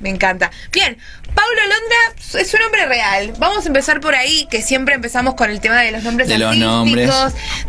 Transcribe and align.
Me 0.00 0.10
encanta. 0.10 0.50
Bien, 0.72 0.96
Paulo 1.34 1.60
Londra 1.62 2.40
es 2.42 2.54
un 2.54 2.60
nombre 2.60 2.86
real. 2.86 3.32
Vamos 3.38 3.64
a 3.64 3.68
empezar 3.68 4.00
por 4.00 4.14
ahí, 4.14 4.46
que 4.50 4.62
siempre 4.62 4.94
empezamos 4.94 5.34
con 5.34 5.50
el 5.50 5.60
tema 5.60 5.80
de 5.82 5.92
los 5.92 6.02
nombres 6.02 6.28
De 6.28 6.38
los 6.38 6.56
nombres. 6.56 7.10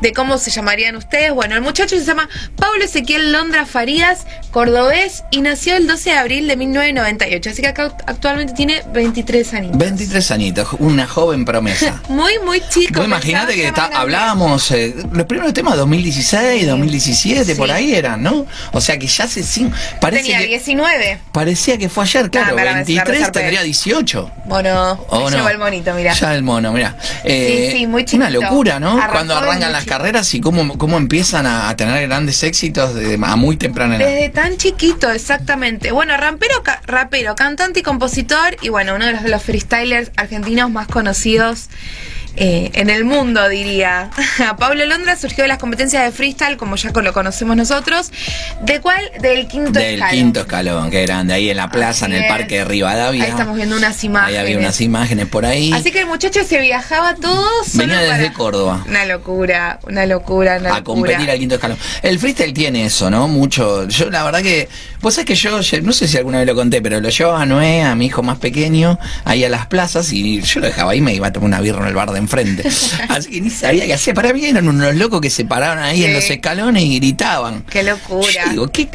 de 0.01 0.13
cómo 0.13 0.37
se 0.37 0.51
llamarían 0.51 0.95
ustedes. 0.95 1.31
Bueno, 1.33 1.55
el 1.55 1.61
muchacho 1.61 1.97
se 1.97 2.05
llama 2.05 2.29
Paulo 2.55 2.83
Ezequiel 2.83 3.31
Londra 3.31 3.65
Farías, 3.65 4.25
cordobés, 4.51 5.23
y 5.31 5.41
nació 5.41 5.75
el 5.75 5.87
12 5.87 6.11
de 6.11 6.17
abril 6.17 6.47
de 6.47 6.55
1998. 6.57 7.49
Así 7.49 7.61
que 7.61 7.67
acá 7.67 7.95
actualmente 8.07 8.53
tiene 8.53 8.83
23 8.93 9.53
años. 9.53 9.77
23 9.77 10.31
añitos, 10.31 10.67
una 10.79 11.07
joven 11.07 11.45
promesa. 11.45 12.01
Muy, 12.09 12.33
muy 12.39 12.61
chico. 12.69 13.03
Imagínate 13.03 13.55
que 13.55 13.67
está- 13.67 13.85
hablábamos, 13.93 14.69
eh, 14.71 14.95
los 15.11 15.25
primeros 15.25 15.53
temas 15.53 15.77
2016, 15.77 16.65
2017, 16.67 17.55
por 17.55 17.67
Sí. 17.67 17.73
ahí 17.73 17.93
eran, 17.95 18.21
¿no? 18.23 18.45
O 18.71 18.81
sea 18.81 18.97
que 18.97 19.07
ya 19.07 19.25
hace 19.25 19.43
cinco, 19.43 19.75
parece 20.01 20.23
Tenía 20.23 20.39
que, 20.39 20.47
19. 20.47 21.19
parecía 21.31 21.77
que 21.77 21.87
fue 21.89 22.03
ayer, 22.03 22.18
claro, 22.29 22.51
Ah, 22.51 22.55
me 22.55 22.65
la- 22.65 22.71
me 22.71 22.79
la 22.79 22.83
23 22.85 23.07
resarpé. 23.17 23.39
tendría 23.39 23.63
18. 23.63 24.31
Bueno, 24.45 24.93
¿O 25.09 25.29
me 25.29 25.37
no? 25.37 25.49
el 25.49 25.57
monito, 25.57 25.93
mira. 25.93 26.13
Ya 26.13 26.33
el 26.35 26.43
mono, 26.43 26.73
mira. 26.73 26.95
Eh, 27.23 27.69
Sí, 27.71 27.77
sí, 27.79 27.87
muy 27.87 28.05
Una 28.13 28.29
locura, 28.29 28.79
¿no? 28.79 28.93
Arrancó 28.93 29.11
Cuando 29.13 29.35
arrancan 29.37 29.71
las 29.71 29.85
carreras 29.85 30.33
y 30.33 30.41
cómo, 30.41 30.77
cómo 30.77 30.97
empiezan 30.97 31.45
a, 31.45 31.69
a 31.69 31.75
tener 31.77 32.07
grandes 32.07 32.43
éxitos 32.43 32.95
de- 32.95 33.19
a 33.21 33.35
muy 33.35 33.55
temprana 33.57 33.95
edad. 33.97 34.07
Desde 34.07 34.29
tan 34.29 34.57
chiquito, 34.57 35.09
exactamente. 35.11 35.91
Bueno, 35.91 36.17
rapero, 36.17 36.63
ca- 36.63 36.81
rapero, 36.85 37.35
cantante 37.35 37.81
y 37.81 37.83
compositor, 37.83 38.57
y 38.61 38.69
bueno, 38.69 38.95
uno 38.95 39.05
de 39.05 39.13
los, 39.13 39.23
de 39.23 39.29
los 39.29 39.43
freestylers 39.43 40.11
argentinos 40.17 40.69
más 40.71 40.87
conocidos 40.87 41.69
eh, 42.35 42.71
en 42.73 42.89
el 42.89 43.03
mundo, 43.05 43.47
diría. 43.49 44.09
Pablo 44.59 44.85
Londra 44.85 45.15
surgió 45.15 45.43
de 45.43 45.47
las 45.47 45.57
competencias 45.57 46.03
de 46.03 46.11
freestyle, 46.11 46.57
como 46.57 46.75
ya 46.75 46.91
lo 46.91 47.13
conocemos 47.13 47.55
nosotros. 47.57 48.11
¿De 48.61 48.79
cuál? 48.81 49.01
Del 49.21 49.47
quinto 49.47 49.71
Del 49.71 49.95
escalón. 49.95 50.15
quinto 50.15 50.39
escalón, 50.41 50.91
que 50.91 51.01
grande, 51.03 51.33
ahí 51.33 51.49
en 51.49 51.57
la 51.57 51.69
plaza, 51.69 52.05
Así 52.05 52.13
en 52.13 52.19
el 52.19 52.23
es. 52.25 52.29
parque 52.31 52.57
de 52.59 52.65
Rivadavia. 52.65 53.23
Ahí 53.23 53.29
estamos 53.29 53.55
viendo 53.55 53.75
unas 53.77 54.03
imágenes. 54.03 54.39
Ahí 54.39 54.45
había 54.45 54.57
unas 54.59 54.79
imágenes 54.81 55.25
por 55.27 55.45
ahí. 55.45 55.71
Así 55.73 55.91
que 55.91 55.99
el 56.01 56.05
muchacho 56.07 56.43
se 56.43 56.59
viajaba 56.61 57.15
todo 57.15 57.47
solo 57.65 57.87
Venía 57.87 57.99
desde 58.01 58.17
para- 58.25 58.33
Córdoba. 58.33 58.83
Una 58.87 59.05
locura, 59.05 59.79
una 59.83 60.05
locura, 60.05 60.57
una 60.59 60.69
a 60.75 60.79
locura. 60.79 60.83
competir 60.83 61.29
al 61.31 61.39
quinto 61.39 61.55
escalón. 61.55 61.77
El 62.01 62.19
freestyle 62.19 62.53
tiene 62.53 62.85
eso, 62.85 63.09
¿no? 63.09 63.27
Mucho. 63.27 63.87
Yo, 63.87 64.09
la 64.09 64.23
verdad 64.23 64.41
que. 64.41 64.69
Vos 65.01 65.13
sabés 65.13 65.27
que 65.27 65.35
yo, 65.35 65.51
no 65.81 65.93
sé 65.93 66.07
si 66.07 66.17
alguna 66.17 66.39
vez 66.39 66.47
lo 66.47 66.55
conté, 66.55 66.81
pero 66.81 66.99
lo 66.99 67.09
llevaba 67.09 67.41
a 67.41 67.45
Noé, 67.45 67.83
a 67.83 67.95
mi 67.95 68.07
hijo 68.07 68.21
más 68.21 68.37
pequeño, 68.37 68.99
ahí 69.23 69.43
a 69.45 69.49
las 69.49 69.67
plazas 69.67 70.11
y 70.11 70.41
yo 70.41 70.59
lo 70.59 70.67
dejaba 70.67 70.91
ahí, 70.91 71.01
me 71.01 71.13
iba 71.13 71.27
a 71.27 71.33
tomar 71.33 71.47
una 71.47 71.61
birra 71.61 71.81
en 71.81 71.87
el 71.87 71.93
bar 71.93 72.11
de 72.11 72.19
enfrente. 72.19 72.67
Así 73.09 73.29
que 73.29 73.41
ni 73.41 73.49
sabía 73.49 73.85
qué 73.85 73.93
hacer. 73.93 74.13
Para 74.13 74.33
mí 74.33 74.43
eran 74.43 74.67
unos 74.67 74.95
locos 74.95 75.21
que 75.21 75.29
se 75.29 75.45
paraban 75.45 75.79
ahí 75.79 76.03
en 76.03 76.13
los 76.13 76.29
escalones 76.29 76.83
y 76.83 76.99
gritaban. 76.99 77.63
Qué 77.69 77.83
locura. 77.83 78.27
Yo 78.45 78.49
digo, 78.51 78.67
¿qué? 78.67 78.89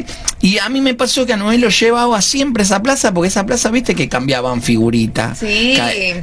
Y 0.45 0.59
a 0.59 0.69
mí 0.69 0.83
me 0.83 0.93
pasó 0.93 1.25
que 1.25 1.33
a 1.33 1.39
Noé 1.39 1.57
lo 1.57 1.71
llevaba 1.71 2.21
siempre 2.21 2.63
a 2.63 2.67
esa 2.67 2.83
plaza, 2.83 3.15
porque 3.15 3.29
esa 3.29 3.47
plaza, 3.47 3.71
viste, 3.71 3.95
que 3.95 4.11
cambiaban 4.11 4.61
figuritas. 4.61 5.39
Sí. 5.39 5.75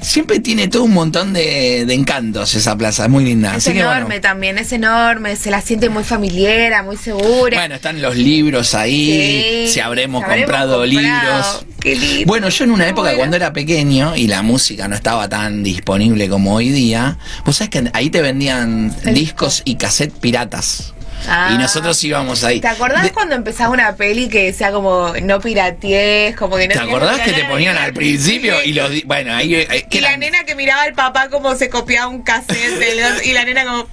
Siempre 0.04 0.40
tiene 0.40 0.68
todo 0.68 0.84
un 0.84 0.94
montón 0.94 1.34
de, 1.34 1.86
de 1.88 1.94
encantos 1.96 2.54
esa 2.54 2.78
plaza, 2.78 3.06
es 3.06 3.10
muy 3.10 3.26
linda. 3.26 3.50
Es 3.56 3.66
Así 3.68 3.74
que, 3.74 3.80
bueno. 3.84 3.98
enorme 3.98 4.20
también, 4.20 4.60
es 4.60 4.72
enorme, 4.74 5.36
se 5.36 5.50
la 5.50 5.60
siente 5.62 5.90
muy 5.90 6.04
familiar, 6.04 6.86
muy 6.86 6.98
segura. 6.98 7.58
Bueno, 7.58 7.74
están 7.74 8.00
los 8.00 8.16
libros 8.16 8.76
ahí, 8.76 9.66
Sí, 9.66 9.74
si 9.74 9.80
habremos 9.80 10.24
comprado 10.24 10.82
comprado. 10.82 10.86
libros. 10.86 11.66
Qué 11.80 11.96
lindo. 11.96 12.26
Bueno, 12.28 12.50
yo 12.50 12.64
en 12.64 12.72
una 12.72 12.88
época 12.88 13.02
Bueno. 13.10 13.18
cuando 13.18 13.36
era 13.38 13.54
pequeño 13.54 14.16
y 14.16 14.28
la 14.28 14.44
música 14.44 14.88
no 14.88 14.94
estaba 14.96 15.28
tan 15.30 15.64
disponible 15.64 16.30
como 16.30 16.54
hoy 16.54 16.70
día, 16.70 17.18
vos 17.44 17.56
sabés 17.56 17.72
que 17.72 17.90
ahí 17.94 18.12
te 18.12 18.22
vendían 18.22 18.96
El 19.04 19.16
discos 19.16 19.64
y 19.66 19.78
cassette 19.78 20.14
piratas. 20.14 20.94
Ah. 21.28 21.52
Y 21.54 21.58
nosotros 21.58 22.04
íbamos 22.04 22.44
ahí. 22.44 22.60
¿Te 22.62 22.68
acordás 22.68 23.04
De- 23.04 23.12
cuando 23.12 23.36
empezaba 23.36 23.70
una 23.72 23.96
peli 23.96 24.30
que 24.30 24.46
decía 24.46 24.72
como 24.72 25.14
no 25.22 25.40
piratees, 25.40 26.36
como 26.36 26.58
que 26.58 26.68
no 26.68 26.74
¿Te 26.74 26.80
acordás 26.80 27.20
que 27.22 27.34
te 27.34 27.46
ponían 27.46 27.78
al 27.78 27.94
principio 27.94 28.64
y 28.64 28.74
los 28.74 28.92
bueno, 29.06 29.34
ahí 29.34 29.56
eh, 29.56 29.86
Y 29.90 30.00
la 30.00 30.18
nena 30.18 30.44
que 30.44 30.56
miraba 30.56 30.84
al 30.84 30.94
papá 30.94 31.30
como 31.30 31.56
se 31.56 31.70
copiaba 31.70 32.08
un 32.08 32.22
cassette 32.24 33.22
y 33.26 33.34
la 33.34 33.46
nena 33.46 33.66
como 33.66 33.88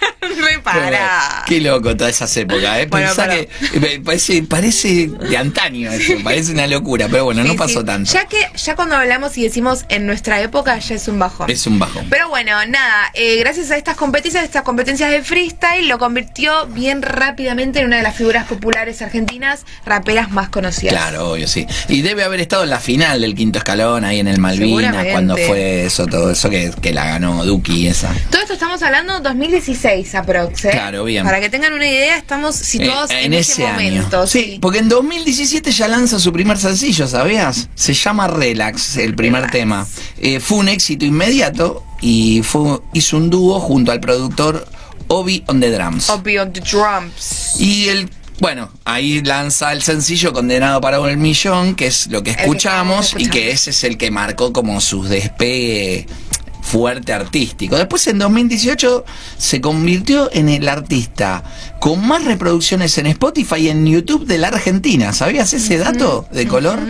re 0.20 0.58
para. 0.60 1.44
Qué 1.46 1.60
loco 1.60 1.96
todas 1.96 2.14
esas 2.14 2.36
épocas, 2.36 2.78
¿eh? 2.78 2.86
Bueno, 2.90 3.08
Pensá 3.08 3.26
pero- 3.28 3.48
que 3.72 4.00
parece, 4.00 4.42
parece 4.42 5.08
de 5.08 5.36
antaño 5.36 5.90
eso, 5.90 6.14
parece 6.24 6.52
una 6.52 6.66
locura, 6.66 7.08
pero 7.10 7.24
bueno, 7.24 7.44
no 7.44 7.56
pasó 7.56 7.80
sí. 7.80 7.86
tanto. 7.86 8.12
Ya 8.12 8.26
que 8.26 8.38
ya 8.56 8.76
cuando 8.76 8.96
hablamos 8.96 9.36
y 9.38 9.42
decimos 9.42 9.84
en 9.88 10.06
nuestra 10.06 10.40
época 10.40 10.78
ya 10.78 10.94
es 10.94 11.08
un 11.08 11.18
bajón. 11.18 11.50
Es 11.50 11.66
un 11.66 11.78
bajón. 11.78 12.06
Pero 12.10 12.28
bueno, 12.28 12.52
nada, 12.66 13.10
eh, 13.14 13.36
gracias 13.36 13.70
a 13.70 13.76
estas 13.76 13.96
competencias, 13.96 14.44
estas 14.44 14.62
competencias 14.62 15.10
de 15.10 15.22
freestyle, 15.22 15.88
lo 15.88 15.98
convirtió 15.98 16.66
bien 16.66 17.02
rápidamente 17.02 17.80
en 17.80 17.86
una 17.86 17.96
de 17.96 18.02
las 18.02 18.16
figuras 18.16 18.46
populares 18.46 19.02
argentinas, 19.02 19.64
raperas 19.84 20.30
más 20.30 20.48
conocidas. 20.48 20.92
Claro, 20.92 21.30
obvio, 21.30 21.48
sí. 21.48 21.66
Y 21.88 22.02
debe 22.02 22.24
haber 22.24 22.40
estado 22.40 22.64
en 22.64 22.70
la 22.70 22.80
final 22.80 23.20
del 23.20 23.34
quinto 23.34 23.58
escalón, 23.58 24.04
ahí 24.04 24.20
en 24.20 24.28
el 24.28 24.38
Malvinas, 24.38 25.06
cuando 25.12 25.36
fue 25.36 25.86
eso, 25.86 26.06
todo 26.06 26.30
eso 26.30 26.50
que, 26.50 26.70
que 26.80 26.92
la 26.92 27.04
ganó 27.04 27.44
Duki 27.44 27.86
esa. 27.88 28.12
Todo 28.30 28.42
esto 28.42 28.54
estamos 28.54 28.82
hablando 28.82 29.20
2016 29.20 29.87
aprox, 30.14 30.64
¿eh? 30.66 30.70
Claro, 30.70 31.04
bien. 31.04 31.24
Para 31.24 31.40
que 31.40 31.48
tengan 31.48 31.72
una 31.72 31.86
idea, 31.88 32.16
estamos 32.16 32.54
situados 32.56 33.10
Eh, 33.10 33.24
en, 33.24 33.34
ese, 33.34 33.66
momento. 33.66 34.26
Sí, 34.26 34.58
porque 34.60 34.78
en 34.78 34.88
2017 34.88 35.70
ya 35.70 35.88
lanza 35.88 36.18
su 36.18 36.32
primer 36.32 36.58
sencillo, 36.58 37.06
¿sabías? 37.06 37.68
Se 37.74 37.94
llama 37.94 38.26
Relax, 38.28 38.96
el 38.96 39.14
primer 39.14 39.42
Relax. 39.42 39.52
tema. 39.52 39.86
Eh, 40.20 40.40
fue 40.40 40.58
un 40.58 40.68
éxito 40.68 41.04
inmediato 41.04 41.84
y 42.00 42.42
fue, 42.42 42.80
hizo 42.92 43.16
un 43.16 43.30
dúo 43.30 43.60
junto 43.60 43.92
al 43.92 44.00
productor 44.00 44.66
Obi 45.08 45.42
on 45.46 45.60
the 45.60 45.70
Drums. 45.70 46.10
Obi 46.10 46.38
on 46.38 46.52
the 46.52 46.60
drums. 46.60 47.54
Y 47.58 47.88
el, 47.88 48.10
bueno, 48.40 48.70
ahí 48.84 49.22
lanza 49.22 49.72
el 49.72 49.82
sencillo 49.82 50.32
Condenado 50.32 50.80
para 50.80 50.98
el 50.98 51.16
Millón, 51.16 51.74
que 51.74 51.86
es 51.86 52.06
lo 52.08 52.22
que 52.22 52.34
que 52.34 52.42
escuchamos 52.42 53.14
y 53.18 53.28
que 53.28 53.50
ese 53.50 53.70
es 53.70 53.84
el 53.84 53.96
que 53.96 54.10
marcó 54.10 54.52
como 54.52 54.80
su 54.80 55.02
despegue 55.04 56.06
fuerte 56.60 57.12
artístico. 57.12 57.76
Después 57.76 58.06
en 58.08 58.18
2018 58.18 59.04
se 59.36 59.60
convirtió 59.60 60.30
en 60.32 60.48
el 60.48 60.68
artista 60.68 61.42
con 61.80 62.06
más 62.06 62.24
reproducciones 62.24 62.98
en 62.98 63.06
Spotify 63.06 63.56
y 63.56 63.68
en 63.68 63.86
YouTube 63.86 64.26
de 64.26 64.38
la 64.38 64.48
Argentina. 64.48 65.12
¿Sabías 65.12 65.52
ese 65.52 65.78
dato 65.78 66.26
de 66.32 66.46
color? 66.48 66.80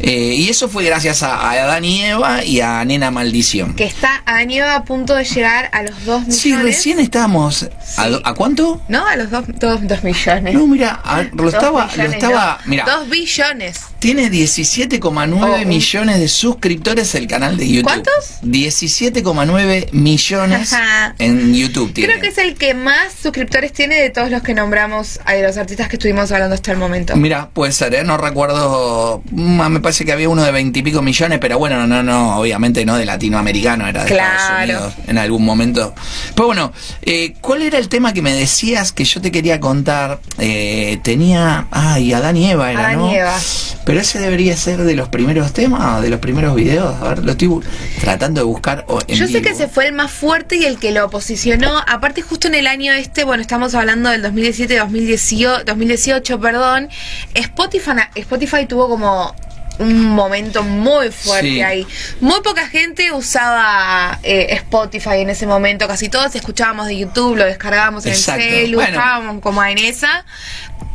Eh, 0.00 0.34
y 0.36 0.48
eso 0.48 0.68
fue 0.68 0.84
gracias 0.84 1.22
a, 1.22 1.36
a 1.36 1.52
Adán 1.52 1.84
y 1.84 2.02
Eva 2.02 2.44
y 2.44 2.60
a 2.60 2.84
Nena 2.84 3.10
Maldición. 3.10 3.74
Que 3.74 3.84
está 3.84 4.22
a 4.26 4.44
Nieva 4.44 4.74
a 4.76 4.84
punto 4.84 5.14
de 5.14 5.24
llegar 5.24 5.70
a 5.72 5.82
los 5.82 6.04
2 6.04 6.20
millones. 6.22 6.36
Sí, 6.38 6.54
recién 6.54 6.98
estábamos. 7.00 7.62
¿A, 7.96 8.04
Sí. 8.04 8.10
do- 8.10 8.20
¿a 8.24 8.34
cuánto? 8.34 8.82
¿No? 8.88 9.06
A 9.06 9.16
los 9.16 9.30
2 9.30 9.44
dos, 9.58 9.80
dos 9.86 10.04
millones. 10.04 10.54
No, 10.54 10.66
mira, 10.66 11.00
a- 11.04 11.22
lo 11.22 11.44
Dos 11.44 11.54
estaba, 11.54 11.86
lo 11.86 11.90
millones, 11.92 12.12
estaba, 12.14 12.58
no. 12.64 12.70
mira, 12.70 12.84
Dos 12.84 13.08
billones. 13.08 13.80
tiene 13.98 14.28
17,9 14.30 15.42
Oh, 15.42 15.62
un- 15.62 15.68
millones 15.68 16.18
de 16.20 16.28
suscriptores 16.28 17.14
el 17.14 17.26
canal 17.26 17.56
de 17.56 17.66
YouTube. 17.68 17.84
¿Cuántos? 17.84 18.12
17,9 18.42 19.88
millones 19.92 20.74
en 21.18 21.54
YouTube 21.54 21.92
tiene. 21.92 22.12
Creo 22.12 22.22
que 22.22 22.28
es 22.28 22.38
el 22.38 22.54
que 22.54 22.74
más 22.74 23.12
suscriptores 23.22 23.72
tiene 23.72 23.96
de 24.00 24.10
todos 24.10 24.25
los 24.30 24.42
que 24.42 24.54
nombramos, 24.54 25.20
a 25.24 25.34
los 25.36 25.56
artistas 25.56 25.88
que 25.88 25.96
estuvimos 25.96 26.30
hablando 26.32 26.54
hasta 26.54 26.72
el 26.72 26.78
momento. 26.78 27.16
Mira, 27.16 27.48
puede 27.52 27.72
ser, 27.72 27.94
¿eh? 27.94 28.04
no 28.04 28.16
recuerdo, 28.16 29.22
mm, 29.30 29.68
me 29.68 29.80
parece 29.80 30.04
que 30.04 30.12
había 30.12 30.28
uno 30.28 30.42
de 30.44 30.52
20 30.52 30.78
y 30.78 30.82
pico 30.82 31.02
millones, 31.02 31.38
pero 31.40 31.58
bueno, 31.58 31.86
no, 31.86 32.02
no, 32.02 32.38
obviamente 32.38 32.84
no 32.84 32.96
de 32.96 33.04
latinoamericano, 33.04 33.86
era 33.86 34.04
de 34.04 34.10
Estados 34.12 34.42
Claro. 34.42 34.62
Unidos 34.64 34.94
en 35.06 35.18
algún 35.18 35.44
momento. 35.44 35.94
Pero 36.34 36.46
bueno, 36.46 36.72
eh, 37.02 37.34
¿cuál 37.40 37.62
era 37.62 37.78
el 37.78 37.88
tema 37.88 38.12
que 38.12 38.22
me 38.22 38.32
decías 38.32 38.92
que 38.92 39.04
yo 39.04 39.20
te 39.20 39.30
quería 39.30 39.60
contar? 39.60 40.20
Eh, 40.38 40.98
tenía, 41.02 41.66
ay, 41.70 42.12
Adán 42.12 42.36
y 42.36 42.50
Eva 42.50 42.70
era, 42.70 42.88
Adán 42.88 42.98
¿no? 42.98 43.12
y 43.12 43.16
Eva. 43.16 43.36
Pero 43.84 44.00
ese 44.00 44.18
debería 44.18 44.56
ser 44.56 44.82
de 44.82 44.96
los 44.96 45.08
primeros 45.08 45.52
temas, 45.52 46.02
de 46.02 46.10
los 46.10 46.20
primeros 46.20 46.54
videos. 46.54 47.00
A 47.00 47.08
ver, 47.10 47.24
lo 47.24 47.32
estoy 47.32 47.60
tratando 48.00 48.40
de 48.40 48.44
buscar 48.44 48.84
en 49.06 49.16
Yo 49.16 49.28
sé 49.28 49.42
que 49.42 49.50
ese 49.50 49.68
fue 49.68 49.86
el 49.86 49.92
más 49.92 50.10
fuerte 50.10 50.56
y 50.56 50.64
el 50.64 50.78
que 50.78 50.90
lo 50.90 51.08
posicionó, 51.10 51.78
aparte 51.86 52.22
justo 52.22 52.48
en 52.48 52.54
el 52.56 52.66
año 52.66 52.92
este, 52.92 53.24
bueno, 53.24 53.40
estamos 53.40 53.74
hablando 53.74 54.10
del 54.20 54.32
2017-2018, 54.34 55.64
2018, 55.64 56.40
perdón, 56.40 56.88
Spotify, 57.34 57.90
Spotify 58.14 58.66
tuvo 58.66 58.88
como 58.88 59.34
un 59.78 60.04
momento 60.06 60.62
muy 60.62 61.10
fuerte 61.10 61.48
Sí. 61.48 61.60
ahí. 61.60 61.86
Muy 62.20 62.40
poca 62.40 62.66
gente 62.66 63.12
usaba 63.12 64.18
eh, 64.22 64.46
Spotify 64.50 65.16
en 65.20 65.28
ese 65.30 65.46
momento, 65.46 65.86
casi 65.86 66.08
todos 66.08 66.34
escuchábamos 66.34 66.86
de 66.86 66.96
YouTube, 66.96 67.36
lo 67.36 67.44
descargábamos 67.44 68.06
en 68.06 68.12
Exacto. 68.12 68.42
el 68.42 68.50
celu, 68.50 68.76
Bueno. 68.78 68.92
estábamos 68.98 69.42
como 69.42 69.62
en 69.64 69.76
esa. 69.78 70.24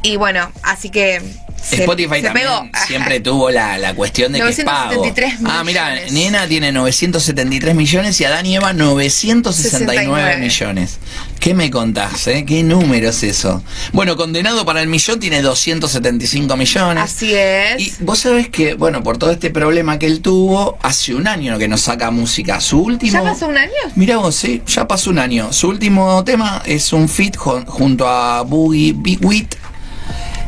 Y 0.01 0.16
bueno, 0.18 0.51
así 0.63 0.90
que 0.90 1.22
se- 1.63 1.75
Spotify 1.81 2.16
se 2.16 2.22
también 2.24 2.48
pegó. 2.48 2.69
siempre 2.88 3.19
tuvo 3.19 3.50
la, 3.52 3.78
la 3.78 3.94
cuestión 3.94 4.31
de 4.34 4.40
que 4.42 4.50
es 4.50 4.63
pago. 4.63 4.96
973 4.96 5.40
Ah, 5.46 5.63
mira. 5.63 5.96
Nena 6.12 6.48
tiene 6.48 6.72
973 6.72 7.75
millones 7.75 8.19
y 8.22 8.25
Adán 8.25 8.46
y 8.46 8.56
Eva 8.56 8.74
969 8.74 10.02
69. 10.34 10.38
millones. 10.38 11.00
¿Qué 11.40 11.54
me 11.54 11.72
contás, 11.72 12.28
eh? 12.28 12.46
¿Qué 12.46 12.62
número 12.63 13.10
es 13.10 13.24
eso? 13.24 13.63
Bueno, 13.94 14.16
Condenado 14.16 14.63
para 14.66 14.81
el 14.81 14.88
Millón 14.88 15.19
tiene 15.19 15.42
275 15.42 16.56
millones. 16.56 17.04
Así 17.04 17.34
es. 17.34 17.81
Y 17.81 17.94
vos 18.04 18.19
sabés 18.19 18.50
que, 18.50 18.75
bueno, 18.75 19.02
por 19.04 19.18
todo 19.18 19.31
este 19.31 19.50
problema 19.50 19.98
que 19.98 20.06
él 20.06 20.22
tuvo, 20.22 20.78
hace 20.84 21.16
un 21.16 21.28
año 21.28 21.57
que 21.57 21.68
nos 21.68 21.81
saca 21.81 22.12
música. 22.12 22.60
Su 22.62 22.80
último. 22.81 23.14
¿Ya 23.14 23.24
pasó 23.24 23.48
un 23.48 23.57
año? 23.57 23.72
Mira 23.96 24.18
vos, 24.18 24.36
sí, 24.36 24.62
ya 24.68 24.88
pasó 24.88 25.10
un 25.10 25.18
año. 25.19 25.52
Su 25.52 25.69
último 25.69 26.24
tema 26.24 26.62
es 26.66 26.94
un 26.94 27.07
jun- 27.07 27.66
junto 27.66 28.07
a 28.07 28.42
Boogie 28.44 28.94
Big 28.96 29.25
Wit. 29.25 29.56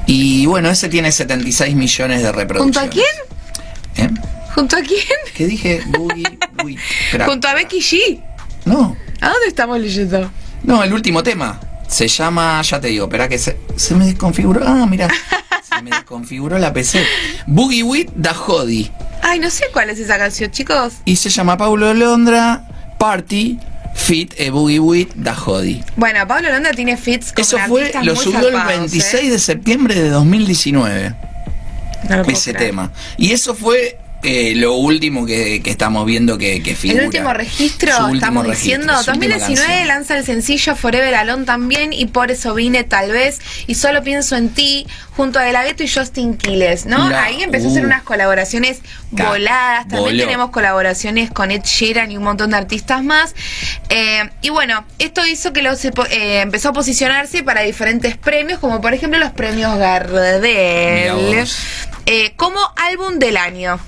Y 0.05 0.45
bueno, 0.45 0.69
ese 0.69 0.89
tiene 0.89 1.11
76 1.11 1.75
millones 1.75 2.19
de 2.21 2.25
¿Junto 2.27 2.39
reproducciones. 2.39 2.89
a 2.89 2.89
quién? 2.91 3.05
¿Eh? 4.07 4.09
¿Junto 4.53 4.75
a 4.77 4.81
quién? 4.81 4.99
¿Qué 5.33 5.47
dije? 5.47 5.81
Boogie 5.87 6.23
Wit. 6.63 6.79
Espera. 7.05 7.25
Junto 7.25 7.47
a 7.47 7.53
Becky 7.53 7.79
G. 7.79 8.21
No, 8.65 8.95
¿A 9.21 9.29
dónde 9.29 9.47
estamos 9.47 9.79
leyendo? 9.79 10.29
no, 10.63 10.83
el 10.83 10.93
último 10.93 11.23
tema. 11.23 11.59
Se 11.87 12.07
llama, 12.07 12.61
ya 12.63 12.79
te 12.81 12.87
digo, 12.87 13.05
espera 13.05 13.27
que 13.29 13.37
se, 13.37 13.57
se 13.75 13.93
me 13.95 14.05
desconfiguró. 14.05 14.61
Ah, 14.65 14.85
mira. 14.89 15.07
Se 15.63 15.81
me 15.81 15.89
desconfiguró 15.89 16.59
la 16.59 16.71
PC. 16.71 17.03
Boogie 17.47 17.81
Wit 17.83 18.11
Da 18.15 18.33
Jodi. 18.33 18.91
Ay, 19.23 19.39
no 19.39 19.49
sé 19.49 19.65
cuál 19.73 19.89
es 19.89 19.97
esa 19.97 20.17
canción, 20.19 20.51
chicos. 20.51 20.93
Y 21.05 21.15
se 21.15 21.29
llama 21.29 21.57
Paulo 21.57 21.93
Londra 21.95 22.67
Party 22.99 23.57
Fit 23.93 24.33
e 24.37 24.49
Boogie 24.49 24.79
Wit 24.79 25.13
Da 25.15 25.33
Jodi. 25.33 25.83
Bueno, 25.95 26.27
Pablo 26.27 26.49
Londa 26.49 26.71
tiene 26.71 26.97
fits 26.97 27.31
con 27.31 27.41
Eso 27.41 27.57
fue, 27.67 27.91
lo 28.03 28.15
subió 28.15 28.47
el 28.49 28.55
zarpados, 28.55 28.91
26 28.91 29.13
¿eh? 29.13 29.29
de 29.29 29.39
septiembre 29.39 29.95
de 29.95 30.09
2019. 30.09 31.15
No 32.09 32.21
ese 32.23 32.53
tema. 32.53 32.91
Y 33.17 33.31
eso 33.31 33.55
fue 33.55 33.97
eh, 34.23 34.53
lo 34.55 34.73
último 34.75 35.25
que, 35.25 35.61
que 35.61 35.69
estamos 35.69 36.05
viendo 36.05 36.37
que, 36.37 36.61
que 36.63 36.75
figura. 36.75 37.01
El 37.01 37.07
último 37.07 37.33
registro, 37.33 37.91
último 37.97 38.13
estamos 38.15 38.47
registro, 38.47 38.63
diciendo, 38.79 39.03
su 39.03 39.11
última 39.11 39.35
2019 39.35 39.67
canción. 39.67 39.87
lanza 39.87 40.17
el 40.17 40.25
sencillo 40.25 40.75
Forever 40.75 41.13
Alone 41.15 41.45
también 41.45 41.93
y 41.93 42.05
por 42.07 42.31
eso 42.31 42.53
vine 42.53 42.83
tal 42.83 43.11
vez 43.11 43.39
y 43.67 43.75
solo 43.75 44.03
pienso 44.03 44.35
en 44.35 44.49
ti 44.49 44.87
junto 45.15 45.39
a 45.39 45.43
De 45.43 45.51
La 45.53 45.63
Ghetto 45.63 45.83
y 45.83 45.87
Justin 45.89 46.37
Quiles, 46.37 46.85
¿no? 46.85 47.03
Ahí 47.15 47.43
empezó 47.43 47.67
a 47.67 47.71
hacer 47.71 47.83
uh. 47.83 47.87
unas 47.87 48.01
colaboraciones 48.03 48.79
Ca- 49.15 49.29
voladas, 49.29 49.87
también 49.87 50.03
voló. 50.15 50.23
tenemos 50.23 50.49
colaboraciones 50.49 51.29
con 51.29 51.51
Ed 51.51 51.61
Sheeran 51.63 52.09
y 52.11 52.17
un 52.17 52.23
montón 52.23 52.49
de 52.51 52.57
artistas 52.57 53.03
más. 53.03 53.35
Eh, 53.89 54.29
y 54.41 54.49
bueno, 54.49 54.85
esto 54.99 55.25
hizo 55.27 55.53
que 55.53 55.61
lo 55.61 55.75
se 55.75 55.91
po- 55.91 56.05
eh, 56.07 56.41
empezó 56.41 56.69
a 56.69 56.73
posicionarse 56.73 57.43
para 57.43 57.61
diferentes 57.61 58.17
premios, 58.17 58.59
como 58.59 58.81
por 58.81 58.93
ejemplo 58.93 59.19
los 59.19 59.31
premios 59.31 59.77
Gardel, 59.77 60.43
eh, 62.05 62.33
como 62.35 62.59
álbum 62.75 63.19
del 63.19 63.37
año. 63.37 63.79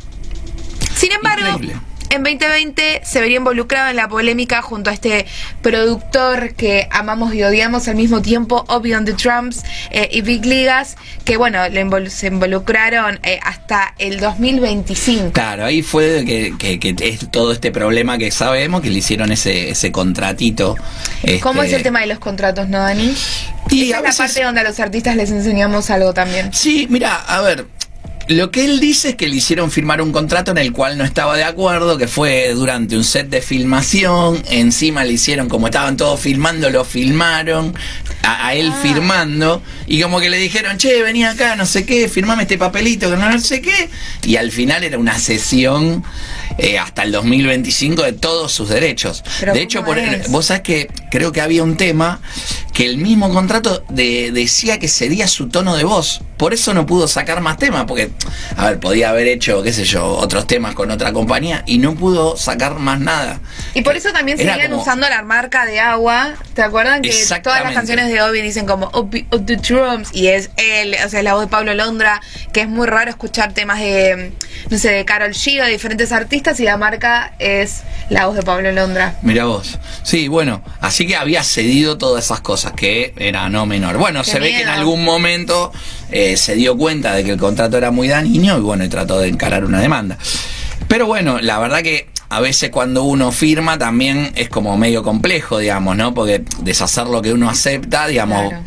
Sin 0.96 1.12
embargo, 1.12 1.48
Increíble. 1.50 1.76
en 2.10 2.24
2020 2.24 3.02
se 3.04 3.20
vería 3.22 3.38
involucrado 3.38 3.90
en 3.90 3.96
la 3.98 4.08
polémica 4.08 4.62
junto 4.62 4.90
a 4.90 4.94
este 4.94 5.26
productor 5.62 6.54
que 6.54 6.88
amamos 6.92 7.34
y 7.34 7.44
odiamos 7.44 7.88
al 7.88 7.96
mismo 7.96 8.22
tiempo, 8.22 8.64
Obi 8.70 8.94
on 8.94 9.04
the 9.06 9.14
Drums 9.14 9.64
eh, 9.92 10.08
y 10.12 10.22
Big 10.22 10.46
Ligas, 10.46 10.96
que 11.26 11.36
bueno, 11.38 11.68
le 11.68 11.84
invol- 11.86 12.08
se 12.10 12.28
involucraron 12.28 13.20
eh, 13.24 13.40
hasta 13.44 13.94
el 13.98 14.20
2025. 14.20 15.32
Claro, 15.34 15.66
ahí 15.66 15.82
fue 15.82 16.24
que, 16.26 16.54
que- 16.58 16.80
que 16.80 16.96
es 17.10 17.30
todo 17.32 17.52
este 17.52 17.72
problema 17.72 18.18
que 18.18 18.32
sabemos, 18.32 18.82
que 18.82 18.90
le 18.90 19.00
hicieron 19.00 19.32
ese, 19.32 19.72
ese 19.72 19.92
contratito. 19.92 20.76
¿Cómo 21.42 21.64
este, 21.64 21.74
es 21.74 21.78
el 21.80 21.84
tema 21.84 22.00
de 22.02 22.08
los 22.08 22.20
contratos, 22.20 22.70
no, 22.70 22.78
Dani? 22.80 23.14
Y 23.72 23.90
Esa 23.90 23.98
a 23.98 24.00
es 24.10 24.18
la 24.20 24.26
parte 24.26 24.44
donde 24.44 24.62
a 24.62 24.64
los 24.64 24.80
artistas 24.80 25.16
les 25.16 25.32
enseñamos 25.32 25.90
algo 25.90 26.14
también. 26.14 26.54
Sí, 26.54 26.88
mira, 26.90 27.16
a 27.16 27.42
ver. 27.42 27.66
Lo 28.28 28.50
que 28.50 28.66
él 28.66 28.80
dice 28.80 29.10
es 29.10 29.16
que 29.16 29.28
le 29.28 29.36
hicieron 29.36 29.70
firmar 29.70 30.02
un 30.02 30.12
contrato 30.12 30.50
en 30.52 30.58
el 30.58 30.72
cual 30.72 30.98
no 30.98 31.04
estaba 31.04 31.38
de 31.38 31.44
acuerdo, 31.44 31.98
que 31.98 32.08
fue 32.08 32.54
durante 32.56 32.98
un 32.98 33.04
set 33.04 33.30
de 33.30 33.40
filmación, 33.42 34.42
encima 34.50 35.04
le 35.04 35.14
hicieron, 35.14 35.48
como 35.48 35.68
estaban 35.68 35.96
todos 35.96 36.20
filmando, 36.20 36.70
lo 36.72 36.84
filmaron, 36.86 37.76
a, 38.24 38.48
a 38.48 38.56
él 38.56 38.72
Ah. 38.74 38.80
firmando, 38.82 39.62
y 39.86 40.02
como 40.02 40.20
que 40.20 40.30
le 40.32 40.38
dijeron, 40.38 40.78
che, 40.80 41.04
vení 41.04 41.24
acá, 41.24 41.56
no 41.56 41.68
sé 41.68 41.86
qué, 41.86 42.10
firmame 42.10 42.44
este 42.44 42.58
papelito, 42.58 43.12
que 43.12 43.16
no 43.18 43.40
sé 43.40 43.62
qué, 43.62 43.90
y 44.24 44.38
al 44.38 44.52
final 44.52 44.84
era 44.84 44.98
una 44.98 45.20
sesión 45.20 46.04
eh, 46.58 46.80
hasta 46.80 47.04
el 47.04 47.12
2025 47.12 48.02
de 48.02 48.14
todos 48.14 48.52
sus 48.52 48.70
derechos. 48.70 49.24
Pero 49.40 49.54
de 49.54 49.62
hecho, 49.62 49.84
¿cómo 49.84 49.94
por, 50.02 50.30
vos 50.30 50.46
sabés 50.48 50.64
que 50.64 50.88
creo 51.12 51.32
que 51.32 51.42
había 51.42 51.64
un 51.64 51.78
tema 51.78 52.22
que 52.74 52.86
el 52.86 52.98
mismo 52.98 53.30
contrato 53.32 53.84
de- 53.90 54.32
decía 54.32 54.80
que 54.80 54.88
sería 54.88 55.28
su 55.28 55.48
tono 55.50 55.76
de 55.76 55.84
voz. 55.84 56.22
Por 56.38 56.54
eso 56.54 56.74
no 56.74 56.86
pudo 56.86 57.08
sacar 57.08 57.40
más 57.42 57.58
temas, 57.58 57.86
porque, 57.86 58.12
a 58.58 58.68
ver, 58.70 58.80
podía 58.80 59.10
haber 59.10 59.28
hecho, 59.28 59.64
qué 59.64 59.72
sé 59.72 59.86
yo, 59.86 60.06
otros 60.06 60.46
temas 60.48 60.76
con 60.76 60.92
otra 60.92 61.14
compañía 61.14 61.64
y 61.66 61.78
no 61.78 61.96
pudo 61.96 62.36
sacar 62.36 62.76
más 62.76 63.00
nada. 63.00 63.40
Y 63.74 63.82
por 63.84 63.96
eso 63.96 64.12
también 64.12 64.40
Era 64.40 64.54
seguían 64.54 64.72
como- 64.72 64.82
usando 64.82 65.08
la 65.08 65.22
marca 65.24 65.66
de 65.66 65.80
agua. 65.80 66.34
¿Te 66.54 66.62
acuerdan 66.62 67.02
que 67.02 67.12
todas 67.44 67.64
las 67.64 67.74
canciones 67.74 68.10
de 68.10 68.22
Obi 68.22 68.42
dicen 68.42 68.66
como 68.66 68.88
Obi 68.94 69.26
of 69.32 69.42
the 69.46 69.56
Drums? 69.56 70.10
Y 70.14 70.28
es 70.28 70.50
él, 70.58 70.96
o 71.06 71.10
sea, 71.10 71.20
es 71.20 71.24
la 71.24 71.34
voz 71.36 71.44
de 71.44 71.48
Pablo 71.48 71.74
Londra, 71.74 72.22
que 72.52 72.62
es 72.62 72.68
muy 72.68 72.86
raro 72.88 73.10
escuchar 73.10 73.54
temas 73.54 73.80
de, 73.80 74.34
no 74.70 74.78
sé, 74.78 74.92
de 74.92 75.06
Carol 75.06 75.32
G 75.32 75.62
o 75.62 75.66
de 75.66 75.72
diferentes 75.72 76.12
artistas 76.12 76.60
y 76.60 76.64
la 76.64 76.76
marca 76.78 77.34
es 77.40 77.84
la 78.10 78.26
voz 78.28 78.36
de 78.36 78.44
Pablo 78.44 78.72
Londra. 78.72 79.16
Mira 79.22 79.46
vos. 79.46 79.80
Sí, 80.04 80.28
bueno, 80.28 80.62
así 80.82 81.08
que 81.08 81.16
había 81.16 81.44
cedido 81.44 81.98
todas 81.98 82.26
esas 82.26 82.42
cosas, 82.42 82.74
que 82.74 83.14
era 83.18 83.50
no 83.50 83.66
menor. 83.66 83.98
Bueno, 83.98 84.22
Qué 84.24 84.32
se 84.32 84.40
ve 84.40 84.50
que 84.50 84.62
en 84.62 84.70
algún 84.70 85.04
momento 85.04 85.72
eh, 86.12 86.38
se 86.38 86.56
dio 86.56 86.78
cuenta 86.78 87.14
de 87.14 87.24
que 87.24 87.32
el 87.32 87.38
contrato 87.40 87.78
era 87.78 87.92
muy 87.92 88.08
dañino 88.08 88.58
y 88.58 88.62
bueno, 88.62 88.84
y 88.84 88.90
trató 88.90 89.20
de 89.20 89.28
encarar 89.30 89.66
una 89.66 89.80
demanda. 89.80 90.18
Pero 90.88 91.08
bueno, 91.08 91.40
la 91.42 91.60
verdad 91.60 91.82
que 91.82 92.08
a 92.30 92.40
veces 92.42 92.70
cuando 92.70 93.04
uno 93.04 93.32
firma 93.32 93.78
también 93.78 94.32
es 94.36 94.50
como 94.50 94.78
medio 94.78 95.04
complejo, 95.04 95.58
digamos, 95.60 95.96
¿no? 95.98 96.14
Porque 96.14 96.44
deshacer 96.62 97.08
lo 97.08 97.22
que 97.22 97.34
uno 97.34 97.50
acepta, 97.50 98.08
digamos, 98.08 98.50
Claro. 98.50 98.64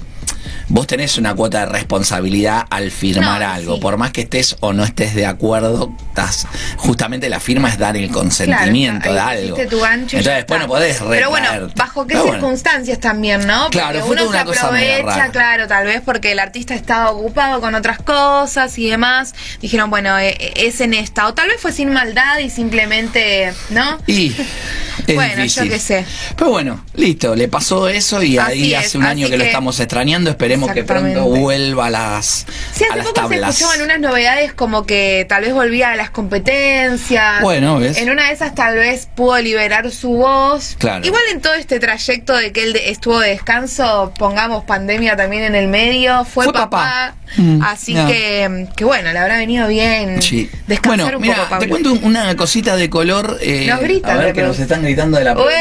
vos 0.69 0.87
tenés 0.87 1.19
una 1.19 1.35
cuota 1.35 1.61
de 1.61 1.67
responsabilidad 1.73 2.65
al 2.71 2.91
firmar 2.91 3.41
No, 3.41 3.49
algo. 3.49 3.75
sí. 3.77 3.81
Por 3.81 3.97
más 3.97 4.13
que 4.13 4.23
estés 4.23 4.57
o 4.61 4.73
no 4.73 4.85
estés 4.85 5.15
de 5.15 5.27
acuerdo, 5.27 5.93
estás, 6.19 6.47
justamente 6.77 7.29
la 7.29 7.41
firma 7.41 7.69
es 7.69 7.79
dar 7.79 7.97
el 7.97 8.11
consentimiento 8.11 9.09
Claro, 9.11 9.41
de 9.41 9.47
algo. 9.47 9.57
tu 9.69 9.81
gancho 9.81 10.17
Entonces 10.17 10.37
después 10.37 10.61
no 10.61 10.67
podés 10.67 11.01
Pero 11.09 11.31
bueno, 11.31 11.49
bajo 11.77 12.07
qué 12.07 12.15
Pero 12.15 12.25
bueno. 12.27 12.41
circunstancias 12.41 12.99
también, 13.01 13.47
¿no? 13.47 13.65
Porque 13.65 13.79
Claro, 13.79 14.01
fue 14.05 14.17
uno 14.17 14.33
se 14.33 14.39
aprovecha, 14.39 15.03
rara. 15.03 15.31
claro, 15.31 15.67
tal 15.69 15.87
vez 15.87 16.03
porque 16.05 16.33
el 16.33 16.39
artista 16.39 16.75
estaba 16.75 17.11
ocupado 17.11 17.61
con 17.61 17.75
otras 17.75 17.99
cosas 17.99 18.77
y 18.79 18.89
demás. 18.89 19.35
Dijeron, 19.61 19.91
bueno, 19.91 20.19
eh, 20.19 20.37
eh, 20.39 20.53
es 20.57 20.81
en 20.81 20.95
esta. 20.95 21.27
O 21.29 21.35
tal 21.35 21.49
vez 21.49 21.61
fue 21.61 21.73
sin 21.73 21.93
maldad 21.93 22.39
y 22.39 22.51
simplemente, 22.51 23.53
¿no? 23.71 23.99
Y 24.07 24.35
es 25.07 25.15
Bueno, 25.15 25.37
yo 25.37 25.43
difícil. 25.43 25.69
qué 25.71 25.79
sé. 25.79 26.05
Pero 26.37 26.51
bueno, 26.51 26.85
listo, 26.95 27.35
le 27.35 27.49
pasó 27.49 27.89
eso 27.89 28.23
y 28.23 28.39
Así 28.39 28.53
ahí 28.53 28.75
es, 28.75 28.87
hace 28.87 28.99
un 28.99 29.05
año 29.05 29.29
que, 29.29 29.37
lo 29.39 29.45
estamos 29.45 29.79
extrañando. 29.81 30.31
Esperemos 30.31 30.73
que 30.73 30.85
pronto 30.85 31.25
vuelva 31.25 31.87
a 31.87 31.91
las, 31.91 32.47
Sí, 32.73 32.85
a 32.85 32.89
hace 32.89 32.97
las 32.99 33.07
poco 33.09 33.29
se 33.29 33.35
escuchaban 33.37 33.83
unas 33.83 34.01
novedades 34.01 34.53
como 34.53 34.85
que 34.87 35.27
tal 35.29 35.43
vez 35.43 35.53
volvía 35.53 35.91
a 35.91 35.97
las 35.97 36.08
competencias. 36.11 37.41
Bueno, 37.43 37.79
¿ves? 37.79 37.99
En 37.99 38.11
una 38.11 38.27
de 38.29 38.33
esas 38.33 38.55
tal 38.55 38.77
vez 38.77 39.09
pudo 39.15 39.39
liberar 39.41 39.91
su 39.91 40.11
voz. 40.11 40.77
Claro. 40.79 41.05
Igual 41.07 41.23
en 41.33 41.41
todo 41.41 41.55
este 41.55 41.79
trayecto 41.81 42.37
de 42.37 42.53
que 42.53 42.65
él 42.65 42.77
estuvo 42.77 43.19
de 43.21 43.31
descanso, 43.31 44.13
pongamos 44.19 44.65
pandemia 44.65 45.17
también 45.17 45.43
en 45.45 45.55
el 45.55 45.69
medio, 45.69 46.25
fue, 46.25 46.45
Fue 46.45 46.53
papá. 46.53 46.69
papá. 46.71 47.15
Mm, 47.37 47.63
así 47.63 47.95
no. 47.95 48.07
que, 48.07 48.67
que 48.77 48.85
bueno, 48.85 49.13
le 49.13 49.19
habrá 49.19 49.37
venido 49.37 49.69
bien 49.69 50.23
Sí. 50.23 50.51
descansar 50.67 50.99
Bueno, 50.99 51.17
un 51.19 51.23
mira, 51.23 51.35
poco, 51.37 51.49
Pablo. 51.51 51.65
te 51.65 51.69
cuento 51.69 51.93
una 52.07 52.35
cosita 52.37 52.77
de 52.77 52.89
color. 52.89 53.39
eh, 53.41 53.67
Nos 53.69 53.81
gritan 53.81 54.19
a 54.19 54.25
ver 54.25 54.35
que 54.35 54.43
nos 54.43 54.59
están 54.59 54.83
gritando 54.83 55.19
de 55.19 55.25
la 55.25 55.35
producción. 55.35 55.61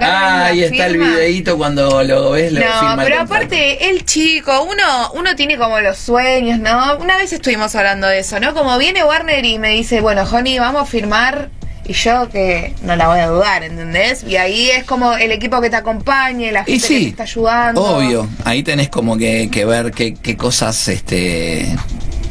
Ah, 0.00 0.46
ahí 0.46 0.62
está 0.64 0.86
el 0.86 0.92
firma. 0.92 1.08
videíto 1.10 1.56
cuando 1.56 2.02
lo 2.02 2.30
ves, 2.32 2.52
lo 2.52 2.60
No, 2.60 2.92
el 2.92 2.98
pero 3.04 3.20
aparte, 3.22 3.90
el 3.90 4.04
chico, 4.04 4.62
uno, 4.62 5.12
uno 5.14 5.34
tiene 5.36 5.56
como 5.56 5.80
los 5.80 5.98
sueños, 5.98 6.58
¿no? 6.58 6.96
Una 6.98 7.16
vez 7.16 7.32
estuvimos 7.32 7.74
hablando 7.74 8.06
de 8.06 8.20
eso, 8.20 8.40
¿no? 8.40 8.54
Como 8.54 8.76
viene 8.78 9.04
Warner 9.04 9.44
y 9.44 9.58
me 9.58 9.70
dice, 9.70 10.00
bueno, 10.00 10.22
Honey, 10.30 10.58
vamos 10.58 10.82
a 10.82 10.86
firmar. 10.86 11.50
Y 11.86 11.92
yo 11.94 12.28
que 12.30 12.72
no 12.82 12.94
la 12.94 13.08
voy 13.08 13.18
a 13.18 13.26
dudar, 13.26 13.64
¿entendés? 13.64 14.22
Y 14.22 14.36
ahí 14.36 14.70
es 14.70 14.84
como 14.84 15.14
el 15.14 15.32
equipo 15.32 15.60
que 15.60 15.70
te 15.70 15.76
acompañe, 15.76 16.52
la 16.52 16.62
gente 16.64 16.86
que 16.86 16.94
te 17.00 17.08
está 17.08 17.22
ayudando. 17.24 17.82
obvio. 17.82 18.28
Ahí 18.44 18.62
tenés 18.62 18.88
como 18.90 19.16
que, 19.18 19.48
que 19.50 19.64
ver 19.64 19.90
qué, 19.90 20.14
qué 20.14 20.36
cosas 20.36 20.86
este 20.86 21.66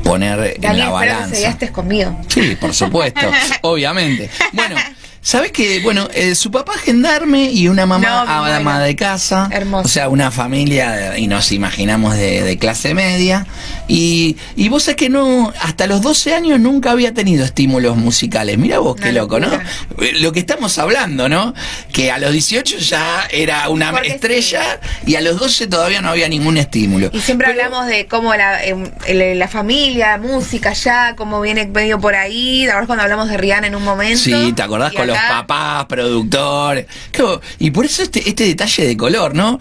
poner 0.04 0.56
en 0.62 0.78
la 0.78 0.86
que 0.86 0.92
balanza. 0.92 1.50
estés 1.50 1.72
conmigo. 1.72 2.18
Sí, 2.30 2.56
por 2.60 2.74
supuesto, 2.74 3.20
obviamente. 3.62 4.30
Bueno, 4.54 4.76
¿sabes 5.22 5.52
que 5.52 5.80
Bueno, 5.82 6.08
eh, 6.14 6.36
su 6.36 6.52
papá 6.52 6.74
es 6.76 6.82
gendarme 6.82 7.52
y 7.52 7.68
una 7.68 7.86
mamá 7.86 8.26
No, 8.26 8.52
ama 8.54 8.80
de 8.80 8.96
casa. 8.96 9.50
Hermoso. 9.52 9.86
O 9.86 9.90
sea, 9.90 10.10
una 10.10 10.32
familia, 10.32 11.18
y 11.18 11.28
nos 11.28 11.52
imaginamos 11.52 12.16
de, 12.16 12.44
de 12.44 12.58
clase 12.58 12.94
media. 12.94 13.46
Y, 13.88 14.38
y 14.56 14.70
vos 14.70 14.84
sabés 14.84 14.98
que 14.98 15.10
no, 15.10 15.52
hasta 15.62 15.88
los 15.88 16.02
12 16.02 16.34
años 16.36 16.60
nunca 16.60 16.92
había 16.92 17.14
tenido 17.14 17.44
estímulos 17.46 17.98
musicales. 17.98 18.58
Mira 18.58 18.80
vos 18.80 18.96
qué 18.96 19.12
loco, 19.12 19.40
¿no? 19.40 19.52
Eh, 19.54 20.14
Lo 20.20 20.32
que 20.32 20.40
estamos 20.40 20.78
hablando, 20.78 21.28
¿no? 21.30 21.54
Que 21.92 22.12
a 22.12 22.20
los 22.20 22.32
18 22.32 22.78
ya 22.78 23.28
era 23.32 23.68
una 23.70 23.92
Porque 23.92 24.10
estrella 24.10 24.80
y 25.06 25.16
a 25.16 25.22
los 25.22 25.40
12 25.40 25.68
todavía 25.68 26.02
no 26.02 26.10
había 26.10 26.28
ningún 26.30 26.58
estímulo. 26.58 27.10
Y 27.14 27.20
siempre 27.20 27.48
Pero- 27.48 27.64
hablamos 27.66 27.88
de 27.88 28.06
cómo 28.08 28.34
la, 28.36 28.64
em, 28.64 28.90
la 29.08 29.48
familia, 29.48 30.18
música 30.18 30.74
ya, 30.74 31.16
cómo 31.16 31.42
viene 31.42 31.66
medio 31.68 32.00
por 32.00 32.16
ahí. 32.16 32.62
¿Te 32.64 32.70
acuerdas 32.70 32.88
cuando 32.88 33.04
hablamos 33.04 33.30
de 33.30 33.38
Rihanna 33.38 33.68
en 33.68 33.76
un 33.76 33.84
momento? 33.84 34.20
Sí, 34.20 34.54
¿te 34.56 34.62
acordás 34.62 34.94
con 34.94 35.09
los 35.10 35.18
papás, 35.18 35.86
productores? 35.86 36.86
Claro, 37.12 37.42
y 37.60 37.72
por 37.72 37.86
eso 37.86 38.04
este, 38.04 38.28
este 38.28 38.46
detalle 38.46 38.86
de 38.88 38.98
color, 38.98 39.36
¿no? 39.36 39.60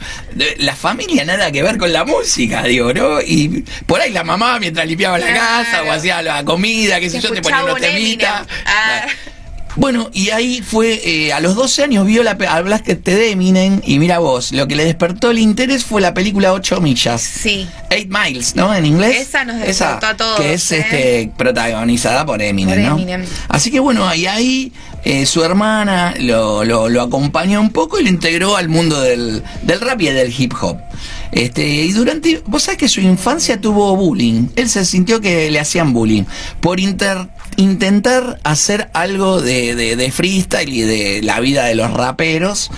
La 0.58 0.74
familia 0.76 1.24
nada 1.24 1.50
que 1.50 1.62
ver 1.62 1.78
con 1.78 1.92
la 1.92 2.04
música, 2.04 2.62
digo, 2.64 2.92
¿no? 2.92 3.20
Y 3.20 3.64
por 3.86 4.00
ahí 4.00 4.12
la 4.12 4.24
mamá 4.24 4.58
mientras 4.58 4.86
limpiaba 4.86 5.18
la 5.18 5.26
Claro. 5.26 5.40
casa 5.40 5.82
o 5.82 5.90
hacía 5.92 6.22
la 6.22 6.44
comida, 6.44 7.00
qué 7.00 7.10
sé 7.10 7.20
yo, 7.20 7.32
te 7.32 7.42
ponía 7.42 7.64
unos 7.64 7.80
temitas. 7.80 8.46
Ah. 8.66 9.06
Bueno, 9.78 10.10
y 10.12 10.30
ahí 10.30 10.60
fue, 10.60 11.00
eh, 11.04 11.32
a 11.32 11.38
los 11.38 11.54
12 11.54 11.84
años 11.84 12.04
vio 12.04 12.24
la, 12.24 12.36
pe- 12.36 12.48
hablaste 12.48 12.96
de 12.96 13.30
Eminem 13.30 13.80
y 13.86 14.00
mira 14.00 14.18
vos, 14.18 14.50
lo 14.52 14.66
que 14.66 14.74
le 14.74 14.84
despertó 14.84 15.30
el 15.30 15.38
interés 15.38 15.84
fue 15.84 16.00
la 16.00 16.14
película 16.14 16.52
8 16.52 16.80
millas. 16.80 17.22
Sí. 17.22 17.68
Eight 17.90 18.10
Miles, 18.10 18.56
¿no? 18.56 18.74
En 18.74 18.84
inglés. 18.84 19.16
Esa 19.28 19.44
nos 19.44 19.60
despertó 19.60 20.06
a 20.08 20.16
todos, 20.16 20.40
Que 20.40 20.54
es 20.54 20.72
¿eh? 20.72 20.78
este, 20.80 21.32
protagonizada 21.36 22.26
por 22.26 22.42
Eminem, 22.42 22.74
Por 22.74 22.84
¿no? 22.90 22.96
Eminem. 22.96 23.24
Así 23.48 23.70
que 23.70 23.78
bueno, 23.78 24.12
y 24.14 24.26
ahí 24.26 24.72
eh, 25.04 25.24
su 25.26 25.44
hermana 25.44 26.12
lo, 26.18 26.64
lo, 26.64 26.88
lo 26.88 27.00
acompañó 27.02 27.60
un 27.60 27.70
poco 27.70 28.00
y 28.00 28.02
lo 28.02 28.08
integró 28.08 28.56
al 28.56 28.68
mundo 28.68 29.00
del, 29.00 29.44
del 29.62 29.80
rap 29.80 30.00
y 30.00 30.06
del 30.06 30.34
hip 30.36 30.54
hop. 30.60 30.78
Este, 31.30 31.64
y 31.68 31.92
durante, 31.92 32.42
vos 32.46 32.64
sabés 32.64 32.78
que 32.78 32.88
su 32.88 33.00
infancia 33.00 33.60
tuvo 33.60 33.94
bullying. 33.94 34.48
Él 34.56 34.68
se 34.68 34.84
sintió 34.84 35.20
que 35.20 35.50
le 35.50 35.60
hacían 35.60 35.92
bullying 35.92 36.24
por 36.60 36.80
inter- 36.80 37.28
intentar 37.58 38.38
hacer 38.44 38.88
algo 38.94 39.40
de, 39.42 39.74
de, 39.74 39.96
de 39.96 40.10
freestyle 40.12 40.72
y 40.72 40.80
de 40.82 41.20
la 41.22 41.40
vida 41.40 41.66
de 41.66 41.74
los 41.74 41.90
raperos. 41.92 42.70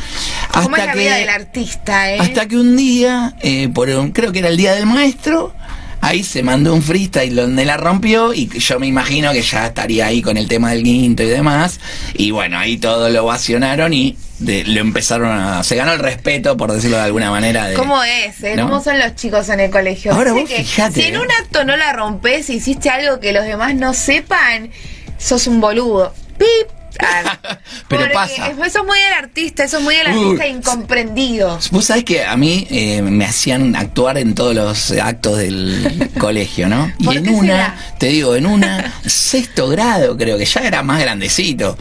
¿Cómo 0.52 0.74
es 0.76 0.82
hasta 0.82 0.86
la 0.86 0.92
que- 0.94 0.98
vida 0.98 1.16
del 1.16 1.28
artista, 1.28 2.12
eh? 2.14 2.18
hasta 2.18 2.48
que 2.48 2.56
un 2.56 2.76
día, 2.76 3.34
eh, 3.42 3.68
por 3.68 3.88
un- 3.90 4.10
creo 4.12 4.32
que 4.32 4.38
era 4.40 4.48
el 4.48 4.56
día 4.56 4.72
del 4.74 4.86
maestro, 4.86 5.54
ahí 6.00 6.24
se 6.24 6.42
mandó 6.42 6.72
un 6.74 6.82
freestyle 6.82 7.34
donde 7.36 7.64
la 7.66 7.76
rompió 7.76 8.32
y 8.32 8.48
yo 8.58 8.80
me 8.80 8.86
imagino 8.86 9.32
que 9.32 9.42
ya 9.42 9.66
estaría 9.66 10.06
ahí 10.06 10.22
con 10.22 10.38
el 10.38 10.48
tema 10.48 10.70
del 10.70 10.82
quinto 10.82 11.22
y 11.22 11.26
demás. 11.26 11.78
Y 12.14 12.30
bueno, 12.30 12.58
ahí 12.58 12.78
todo 12.78 13.10
lo 13.10 13.24
ovacionaron 13.24 13.92
y 13.92 14.16
de- 14.40 14.64
lo 14.64 14.80
empezaron 14.80 15.30
a... 15.30 15.62
Se 15.62 15.76
ganó 15.76 15.92
el 15.92 15.98
respeto, 16.00 16.56
por 16.56 16.72
decirlo 16.72 16.96
de 16.96 17.04
alguna 17.04 17.30
manera. 17.30 17.66
De, 17.66 17.74
¿Cómo 17.74 18.02
es? 18.02 18.42
eh? 18.42 18.56
¿no? 18.56 18.64
¿Cómo 18.68 18.82
son 18.82 18.98
los 18.98 19.14
chicos 19.14 19.48
en 19.48 19.60
el 19.60 19.70
colegio? 19.70 20.12
Ahora 20.12 20.32
vos 20.32 20.48
que 20.48 20.56
fijate, 20.56 21.00
Si 21.02 21.06
en 21.08 21.14
eh. 21.14 21.18
un 21.20 21.30
acto 21.30 21.64
no 21.64 21.76
la 21.76 21.92
rompes 21.92 22.50
hiciste 22.50 22.90
algo 22.90 23.20
que 23.20 23.32
los 23.32 23.44
demás 23.44 23.74
no 23.74 23.94
sepan, 23.94 24.70
sos 25.18 25.46
un 25.46 25.60
boludo. 25.60 26.12
¡Pip! 26.38 26.68
Ah, 26.98 27.38
Pero 27.88 28.02
porque 28.02 28.14
pasa. 28.14 28.48
Eso 28.48 28.64
es 28.80 28.84
muy 28.84 28.98
del 28.98 29.12
artista, 29.12 29.64
eso 29.64 29.78
es 29.78 29.82
muy 29.84 29.94
del 29.94 30.08
artista 30.08 30.46
incomprendido. 30.46 31.58
Vos 31.70 31.84
sabés 31.84 32.04
que 32.04 32.24
a 32.24 32.36
mí 32.36 32.66
eh, 32.70 33.00
me 33.00 33.24
hacían 33.24 33.76
actuar 33.76 34.18
en 34.18 34.34
todos 34.34 34.54
los 34.54 34.90
actos 34.92 35.38
del 35.38 36.10
colegio, 36.18 36.68
¿no? 36.68 36.92
Y 36.98 37.04
¿Por 37.04 37.16
en 37.16 37.28
una, 37.30 37.46
será? 37.46 37.76
te 37.98 38.06
digo, 38.06 38.34
en 38.34 38.46
una, 38.46 38.92
sexto 39.06 39.68
grado 39.68 40.16
creo 40.16 40.36
que 40.36 40.44
ya 40.44 40.60
era 40.60 40.82
más 40.82 41.00
grandecito. 41.00 41.78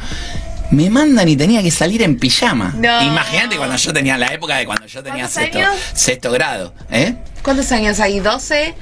Me 0.72 0.90
mandan 0.90 1.28
y 1.28 1.36
tenía 1.36 1.64
que 1.64 1.72
salir 1.72 2.02
en 2.04 2.18
pijama. 2.18 2.76
No. 2.78 3.02
Imagínate 3.02 3.58
cuando 3.58 3.76
yo 3.76 3.92
tenía 3.92 4.18
la 4.18 4.28
época 4.34 4.58
de 4.58 4.66
cuando 4.66 4.86
yo 4.86 5.02
tenía 5.02 5.24
¿Cuántos 5.24 5.34
sexto, 5.34 5.58
años? 5.60 5.76
sexto 5.94 6.32
grado, 6.32 6.74
¿eh? 6.92 7.16
¿Cuántos 7.42 7.72
años 7.72 8.00
hay? 8.00 8.20
¿12? 8.20 8.74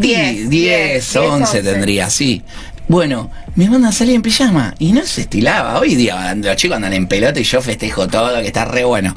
10. 0.00 0.48
10, 0.50 1.16
11 1.16 1.62
tendría, 1.62 2.08
sí. 2.10 2.42
Bueno, 2.88 3.30
me 3.56 3.68
mandan 3.68 3.90
a 3.90 3.92
salir 3.92 4.14
en 4.14 4.22
pijama 4.22 4.74
y 4.78 4.92
no 4.92 5.04
se 5.04 5.22
estilaba. 5.22 5.78
Hoy 5.80 5.94
día 5.94 6.34
los 6.34 6.56
chicos 6.56 6.76
andan 6.76 6.92
en 6.92 7.06
pelota 7.06 7.38
y 7.40 7.44
yo 7.44 7.60
festejo 7.60 8.06
todo, 8.08 8.40
que 8.40 8.46
está 8.46 8.64
re 8.64 8.84
bueno. 8.84 9.14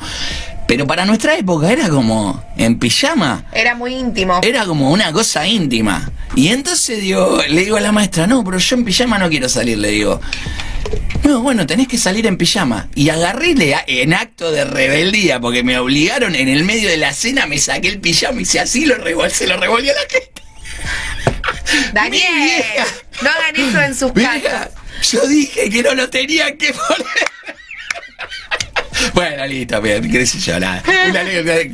Pero 0.67 0.85
para 0.85 1.05
nuestra 1.05 1.37
época 1.37 1.71
era 1.71 1.87
como 1.89 2.43
en 2.57 2.77
pijama. 2.79 3.45
Era 3.53 3.75
muy 3.75 3.93
íntimo. 3.95 4.39
Era 4.43 4.65
como 4.65 4.91
una 4.91 5.11
cosa 5.11 5.47
íntima. 5.47 6.11
Y 6.35 6.49
entonces 6.49 7.01
digo, 7.01 7.41
le 7.47 7.61
digo 7.61 7.77
a 7.77 7.81
la 7.81 7.91
maestra, 7.91 8.27
no, 8.27 8.43
pero 8.43 8.57
yo 8.57 8.75
en 8.75 8.85
pijama 8.85 9.17
no 9.17 9.29
quiero 9.29 9.49
salir, 9.49 9.77
le 9.77 9.89
digo. 9.89 10.19
No, 11.23 11.41
bueno, 11.41 11.67
tenés 11.67 11.87
que 11.87 11.97
salir 11.97 12.25
en 12.25 12.37
pijama. 12.37 12.89
Y 12.95 13.09
agarré 13.09 13.53
le- 13.53 13.75
en 13.87 14.13
acto 14.13 14.51
de 14.51 14.65
rebeldía, 14.65 15.39
porque 15.39 15.63
me 15.63 15.77
obligaron 15.77 16.35
en 16.35 16.47
el 16.47 16.63
medio 16.63 16.89
de 16.89 16.97
la 16.97 17.13
cena, 17.13 17.45
me 17.45 17.59
saqué 17.59 17.87
el 17.89 17.99
pijama 17.99 18.41
y 18.41 18.45
si 18.45 18.57
así 18.57 18.85
lo 18.85 18.95
revol 18.95 19.29
se 19.31 19.45
lo 19.47 19.57
revolvió 19.57 19.93
la 19.93 20.01
gente. 20.09 20.41
Daniel, 21.93 22.63
no 23.21 23.29
hagan 23.29 23.55
eso 23.55 23.81
en 23.81 23.95
sus 23.95 24.11
casas. 24.13 24.69
yo 25.11 25.25
dije 25.27 25.69
que 25.69 25.83
no 25.83 25.93
lo 25.93 26.09
tenía 26.09 26.55
que 26.57 26.73
poner. 26.73 27.29
Bueno, 29.13 29.45
listo, 29.47 29.81
bien, 29.81 30.11
qué 30.11 30.25
sé 30.25 30.39
yo, 30.39 30.59
nada. 30.59 30.83
Una 31.09 31.21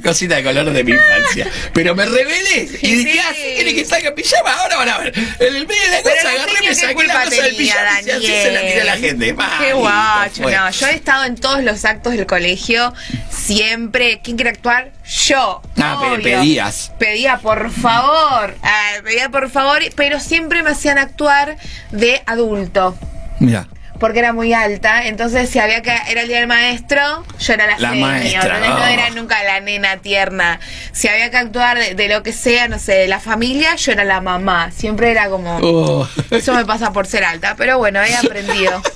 cosita 0.03 0.35
de 0.35 0.43
color 0.43 0.71
de 0.71 0.83
mi 0.83 0.91
infancia. 0.91 1.47
Pero 1.73 1.95
me 1.95 2.05
rebelé 2.05 2.63
y 2.63 2.77
Sí. 2.77 2.95
dije, 3.05 3.19
ah, 3.19 3.33
si 3.33 3.55
quiere 3.55 3.75
que 3.75 3.85
salga 3.85 4.09
en 4.09 4.15
pijama, 4.15 4.51
ahora 4.53 4.77
van 4.77 4.89
a 4.89 4.97
ver. 4.99 5.13
En 5.17 5.55
el 5.55 5.67
medio 5.67 5.81
de 5.83 5.89
la 5.91 5.97
Pero 6.03 6.15
cosa 6.15 6.23
no 6.23 6.29
agarré, 6.35 6.53
me 6.53 6.67
qué 6.67 6.75
saqué 6.75 7.03
la 7.07 7.23
cosa 7.25 7.41
del 7.43 7.55
pijama 7.55 8.01
y 8.05 8.09
así 8.11 8.25
se 8.27 8.51
la 8.51 8.59
tiré 8.61 8.81
a 8.81 8.85
la 8.85 8.97
gente. 8.97 9.35
Qué 9.59 9.73
guacho, 9.73 10.43
fue. 10.43 10.51
no. 10.55 10.69
Yo 10.71 10.87
he 10.87 10.95
estado 10.95 11.23
en 11.25 11.35
todos 11.35 11.63
los 11.63 11.85
actos 11.85 12.13
del 12.13 12.25
colegio, 12.25 12.93
siempre. 13.29 14.21
¿Quién 14.23 14.37
quiere 14.37 14.51
actuar? 14.51 14.91
Yo. 15.27 15.61
Ah, 15.77 15.97
pero 16.01 16.13
obvio. 16.15 16.23
pedías. 16.23 16.91
Pedía 16.99 17.37
por 17.37 17.69
favor. 17.71 18.55
Ah, 18.63 18.91
pedía 19.03 19.29
por 19.29 19.49
favor, 19.49 19.79
pero 19.95 20.19
siempre 20.19 20.63
me 20.63 20.71
hacían 20.71 20.97
actuar 20.97 21.57
de 21.91 22.21
adulto. 22.25 22.97
Mira. 23.39 23.67
Porque 23.99 24.19
era 24.19 24.33
muy 24.33 24.53
alta, 24.53 25.07
entonces 25.07 25.49
si 25.49 25.59
había 25.59 25.81
que 25.81 25.95
era 26.09 26.21
el 26.21 26.27
día 26.27 26.39
del 26.39 26.47
maestro, 26.47 27.23
yo 27.39 27.53
era 27.53 27.65
la, 27.65 27.79
La 27.79 27.89
senior, 27.91 28.09
maestra, 28.09 28.59
no 28.59 28.75
oh. 28.75 28.85
era 28.85 29.09
nunca 29.11 29.41
la 29.43 29.59
nena 29.61 29.97
tierna. 29.97 30.59
Si 30.91 31.07
había 31.07 31.31
que 31.31 31.37
actuar 31.37 31.77
de, 31.77 31.95
de 31.95 32.09
lo 32.09 32.21
que 32.21 32.33
sea, 32.33 32.67
no 32.67 32.77
sé, 32.77 32.93
de 32.93 33.07
la 33.07 33.19
familia, 33.19 33.75
yo 33.75 33.93
era 33.93 34.03
la 34.03 34.19
mamá. 34.21 34.71
Siempre 34.71 35.11
era 35.11 35.29
como 35.29 35.59
Oh. 35.61 36.07
eso 36.29 36.53
me 36.53 36.65
pasa 36.65 36.91
por 36.91 37.07
ser 37.07 37.23
alta, 37.23 37.55
pero 37.57 37.77
bueno, 37.77 38.01
he 38.03 38.15
aprendido. 38.15 38.81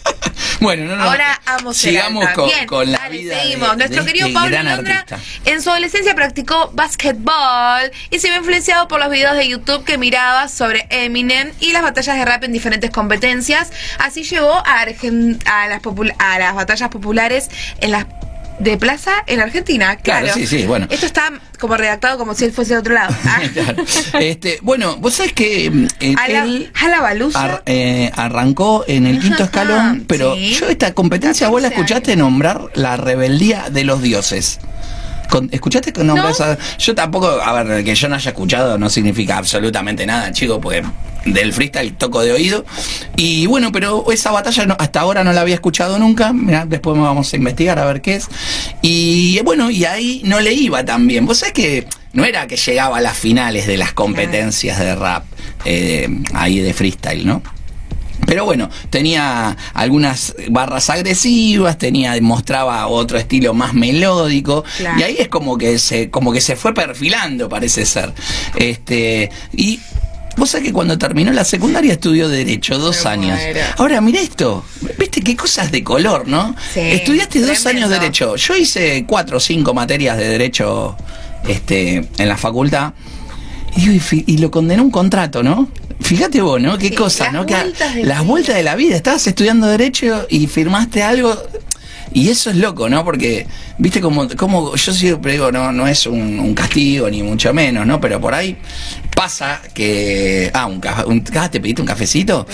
Bueno, 0.70 0.86
no, 0.86 0.96
no. 0.98 1.04
Ahora 1.04 1.40
amo 1.46 1.74
Sigamos 1.74 2.28
con, 2.32 2.46
Bien, 2.48 2.66
con 2.68 2.92
la 2.92 2.98
dale, 3.00 3.18
vida 3.18 3.36
de- 3.36 3.42
seguimos. 3.42 3.70
de 3.72 3.76
Nuestro 3.78 4.00
este 4.02 4.12
querido 4.14 4.34
Pablo 4.34 4.50
gran 4.52 4.66
Londra 4.66 5.06
en 5.46 5.62
su 5.62 5.70
adolescencia 5.70 6.16
practicó 6.16 6.72
básquetbol 6.74 7.92
y 8.10 8.20
se 8.20 8.30
vio 8.30 8.38
influenciado 8.40 8.88
por 8.88 9.00
los 9.00 9.10
videos 9.10 9.36
de 9.36 9.48
YouTube 9.48 9.84
que 9.86 9.98
miraba 9.98 10.48
sobre 10.50 10.86
Eminem 10.90 11.52
y 11.60 11.72
las 11.72 11.82
batallas 11.82 12.18
de 12.18 12.26
rap 12.26 12.44
en 12.44 12.52
diferentes 12.54 12.90
competencias. 12.92 13.72
Así 14.00 14.24
llegó 14.24 14.54
a, 14.54 14.86
Argen- 14.86 15.40
a, 15.48 15.68
las, 15.68 15.82
popul- 15.82 16.14
a 16.20 16.40
las 16.40 16.54
batallas 16.56 16.90
populares 16.90 17.50
en 17.82 17.92
las 17.92 18.06
de 18.60 18.78
plaza 18.78 19.12
en 19.28 19.40
Argentina. 19.40 19.96
Claro, 19.98 20.26
Claro, 20.28 20.40
sí, 20.40 20.46
sí, 20.48 20.66
bueno. 20.66 20.88
Esto 20.90 21.06
está 21.06 21.32
como 21.60 21.78
redactado 21.78 22.18
como 22.18 22.34
si 22.36 22.46
él 22.46 22.52
fuese 22.52 22.74
de 22.74 22.80
otro 22.80 22.94
lado. 22.94 23.16
Ah. 23.26 23.40
Claro. 23.54 23.84
este, 24.20 24.60
bueno, 24.62 24.98
vos 24.98 25.14
sabés 25.16 25.34
que 25.34 25.66
eh, 26.00 26.16
A 26.18 26.28
la, 26.28 26.44
él 26.44 26.72
a 26.80 26.88
la 26.90 27.02
baluza. 27.02 27.44
ar- 27.44 27.64
eh, 27.66 28.12
arrancó 28.16 28.84
en 28.88 29.06
el 29.08 29.20
quinto 29.20 29.44
escalón, 29.44 30.04
pero 30.08 30.36
sí. 30.36 30.56
yo 30.60 30.68
esta 30.70 30.94
competencia 30.94 31.48
vos 31.50 31.62
la 31.62 31.70
14 31.70 31.82
escuchaste 31.94 32.16
nombrar 32.16 32.62
la 32.76 32.98
rebeldía 32.98 33.70
de 33.70 33.84
los 33.84 34.02
dioses. 34.02 34.60
Con- 35.30 35.48
¿Escuchaste 35.52 35.94
que 35.94 36.04
nombrar 36.04 36.28
No. 36.28 36.32
esa? 36.32 36.58
Yo 36.80 36.96
tampoco, 36.96 37.28
a 37.30 37.64
ver, 37.64 37.84
que 37.84 37.96
yo 37.96 38.10
no 38.10 38.16
haya 38.16 38.32
escuchado 38.32 38.78
no 38.78 38.90
significa 38.90 39.38
absolutamente 39.38 40.06
nada, 40.06 40.32
chico, 40.32 40.60
porque 40.60 40.84
del 41.26 41.54
freestyle 41.54 41.94
toco 41.94 42.22
de 42.22 42.32
oído. 42.32 42.66
Y 43.16 43.46
bueno, 43.46 43.72
pero 43.72 44.12
esa 44.12 44.32
batalla 44.32 44.66
no- 44.66 44.76
hasta 44.80 45.02
ahora 45.02 45.24
no 45.24 45.34
la 45.34 45.42
había 45.42 45.56
escuchado 45.56 46.00
nunca. 46.00 46.34
Mirá, 46.34 46.66
después 46.66 46.98
vamos 46.98 47.32
a 47.34 47.36
investigar 47.38 47.80
a 47.80 47.86
ver 47.86 48.02
qué 48.02 48.16
es. 48.16 48.28
Y 48.82 49.40
bueno, 49.44 49.70
y 49.70 49.86
ahí 49.86 50.22
no 50.26 50.40
le 50.40 50.54
iba 50.54 50.84
tan 50.86 51.08
bien. 51.08 51.26
Vos 51.26 51.40
sabés 51.40 51.54
que 51.54 51.88
no 52.14 52.26
era 52.26 52.48
que 52.48 52.58
llegaba 52.58 52.98
a 52.98 53.02
las 53.02 53.18
finales 53.18 53.68
de 53.68 53.78
las 53.78 53.94
competencias 53.94 54.80
de 54.80 54.96
rap, 54.96 55.26
eh, 55.66 56.08
ahí 56.34 56.60
de 56.60 56.74
freestyle, 56.74 57.26
¿no? 57.26 57.42
Pero 58.26 58.44
bueno, 58.46 58.70
tenía 58.90 59.56
algunas 59.74 60.36
barras 60.50 60.90
agresivas, 60.90 61.78
tenía, 61.78 62.20
mostraba 62.22 62.86
otro 62.88 63.18
estilo 63.18 63.54
más 63.54 63.74
melódico. 63.74 64.64
Claro. 64.78 65.00
Y 65.00 65.04
ahí 65.04 65.16
es 65.20 65.30
como 65.30 65.58
que 65.58 65.80
se, 65.80 66.10
como 66.10 66.32
que 66.34 66.42
se 66.42 66.56
fue 66.56 66.74
perfilando, 66.74 67.48
parece 67.48 67.86
ser. 67.86 68.14
Este, 68.56 69.32
y 69.56 69.80
vos 70.40 70.50
sabés 70.50 70.68
que 70.68 70.74
cuando 70.74 70.98
terminó 70.98 71.32
la 71.32 71.44
secundaria 71.44 71.94
estudió 71.94 72.28
Derecho, 72.30 72.80
dos 72.80 73.04
Me 73.06 73.12
años. 73.12 73.38
muero. 73.40 73.60
Ahora, 73.78 74.02
mira 74.02 74.20
esto, 74.22 74.64
viste 74.98 75.22
qué 75.22 75.36
cosas 75.36 75.72
de 75.72 75.84
color, 75.84 76.28
¿no? 76.28 76.56
Sí, 76.74 76.80
Estudiaste 76.80 77.42
dos 77.42 77.66
años 77.68 77.90
Derecho. 77.90 78.36
Yo 78.36 78.56
hice 78.56 79.06
cuatro 79.08 79.38
o 79.38 79.40
cinco 79.40 79.74
materias 79.74 80.18
de 80.18 80.28
Derecho 80.28 80.96
este, 81.48 82.08
en 82.18 82.28
la 82.30 82.38
facultad. 82.38 82.94
Y, 83.76 83.82
digo, 83.82 83.94
y 83.94 84.00
fi- 84.00 84.24
y 84.26 84.38
lo 84.40 84.50
condenó 84.50 84.82
un 84.84 84.92
contrato, 84.92 85.44
¿no? 85.44 85.70
Fíjate 86.02 86.42
vos, 86.42 86.60
¿no? 86.62 86.78
Qué 86.78 86.88
Sí, 86.90 86.96
cosa, 86.96 87.26
las 87.26 87.34
¿no? 87.34 87.46
Que 87.46 87.54
vueltas 87.56 87.94
de 87.94 88.04
las 88.04 88.18
vida. 88.20 88.28
vueltas 88.28 88.56
de 88.56 88.64
la 88.64 88.76
vida. 88.76 88.96
Estabas 88.96 89.28
estudiando 89.28 89.68
Derecho 89.68 90.26
y 90.30 90.48
firmaste 90.48 91.04
algo. 91.04 91.36
Y 92.14 92.30
eso 92.30 92.50
es 92.50 92.56
loco, 92.56 92.90
¿no? 92.90 93.04
Porque, 93.04 93.46
viste, 93.78 94.02
como, 94.02 94.28
como 94.30 94.76
yo 94.76 94.94
siempre 94.94 95.34
digo, 95.34 95.52
no, 95.52 95.72
no 95.72 95.88
es 95.88 96.08
un, 96.08 96.40
un 96.40 96.54
castigo, 96.54 97.10
ni 97.10 97.22
mucho 97.22 97.54
menos, 97.54 97.86
¿no? 97.86 98.02
Pero 98.02 98.20
por 98.20 98.34
ahí 98.34 98.58
pasa 99.16 99.62
que. 99.74 100.50
Ah, 100.54 100.66
un. 100.66 100.82
Un, 101.06 101.24
ah, 101.38 101.52
¿Te 101.52 101.60
pediste 101.60 101.82
un 101.82 101.88
cafecito? 101.88 102.48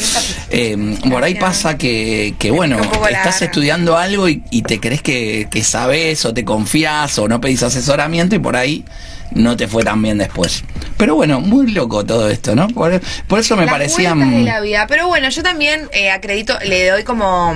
Eh, 0.50 0.98
por 1.10 1.24
ahí 1.24 1.36
pasa 1.36 1.78
que, 1.78 2.36
que 2.38 2.52
bueno, 2.52 2.80
estás 3.10 3.42
estudiando 3.42 3.98
algo 3.98 4.28
y, 4.28 4.44
y 4.52 4.62
te 4.64 4.80
crees 4.80 5.02
que, 5.02 5.48
que 5.50 5.64
sabes 5.64 6.26
o 6.26 6.34
te 6.34 6.44
confías 6.44 7.18
o 7.20 7.28
no 7.28 7.40
pedís 7.40 7.64
asesoramiento 7.64 8.36
y 8.36 8.40
por 8.40 8.56
ahí 8.56 8.84
no 9.32 9.56
te 9.58 9.68
fue 9.68 9.84
tan 9.84 10.02
bien 10.02 10.18
después. 10.18 10.64
Pero 10.98 11.16
bueno, 11.16 11.40
muy 11.42 11.72
loco 11.72 12.06
todo 12.06 12.30
esto, 12.30 12.56
¿no? 12.56 12.68
Por, 12.70 13.02
por 13.28 13.40
eso 13.40 13.56
me 13.56 13.66
Las 13.66 13.74
parecía... 13.74 14.14
de 14.16 14.42
la 14.42 14.60
vida. 14.62 14.86
Pero 14.88 15.08
bueno, 15.08 15.30
yo 15.30 15.44
también 15.44 15.90
eh, 15.94 16.10
acredito, 16.10 16.58
le 16.66 16.90
doy 16.90 17.04
como 17.04 17.54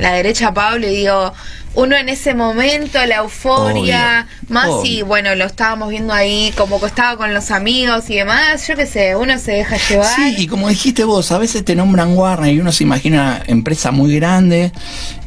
la 0.00 0.12
derecha 0.12 0.48
a 0.48 0.54
Pablo 0.54 0.86
y 0.88 0.96
digo, 0.96 1.32
uno 1.74 1.96
en 1.96 2.08
ese 2.08 2.34
momento, 2.34 3.04
la 3.06 3.16
euforia, 3.16 4.26
Obvio, 4.26 4.54
más 4.54 4.68
obvio. 4.68 4.90
y 4.90 5.02
bueno, 5.02 5.34
lo 5.36 5.44
estábamos 5.44 5.90
viendo 5.90 6.12
ahí 6.12 6.52
como 6.56 6.80
que 6.80 6.86
estaba 6.86 7.16
con 7.16 7.32
los 7.32 7.50
amigos 7.50 8.10
y 8.10 8.16
demás, 8.16 8.66
yo 8.66 8.74
qué 8.76 8.86
sé, 8.86 9.14
uno 9.14 9.38
se 9.38 9.52
deja 9.52 9.76
llevar. 9.88 10.16
Sí, 10.16 10.34
y 10.38 10.46
como 10.48 10.68
dijiste 10.68 11.04
vos, 11.04 11.30
a 11.30 11.38
veces 11.38 11.64
te 11.64 11.76
nombran 11.76 12.16
Warner 12.16 12.52
y 12.52 12.58
uno 12.60 12.72
se 12.72 12.82
imagina 12.84 13.10
una 13.20 13.42
empresa 13.46 13.92
muy 13.92 14.16
grande 14.16 14.72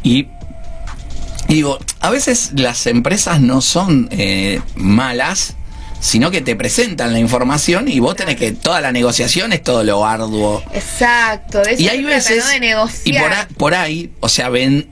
y, 0.03 0.27
y 1.47 1.53
digo, 1.55 1.79
a 2.01 2.09
veces 2.09 2.51
las 2.55 2.87
empresas 2.87 3.39
no 3.39 3.61
son 3.61 4.09
eh, 4.11 4.59
malas, 4.75 5.55
sino 6.03 6.31
que 6.31 6.41
te 6.41 6.55
presentan 6.57 7.13
la 7.13 7.19
información 7.19 7.88
y 7.88 8.00
vos 8.00 8.17
tenés 8.17 8.36
que, 8.36 8.51
toda 8.51 8.81
la 8.81 8.91
negociación 8.91 9.53
es 9.53 9.63
todo 9.63 9.86
lo 9.86 10.05
arduo. 10.05 10.62
Exacto, 10.74 11.62
de 11.62 11.72
eso 11.74 11.81
Y 11.81 11.88
hay 11.88 12.03
veces, 12.03 12.43
¿no? 12.43 12.50
de 12.51 12.60
negociar. 12.60 13.15
y 13.15 13.19
por, 13.19 13.33
a- 13.33 13.48
por 13.57 13.74
ahí, 13.74 14.12
o 14.19 14.27
sea, 14.27 14.50
ven, 14.50 14.89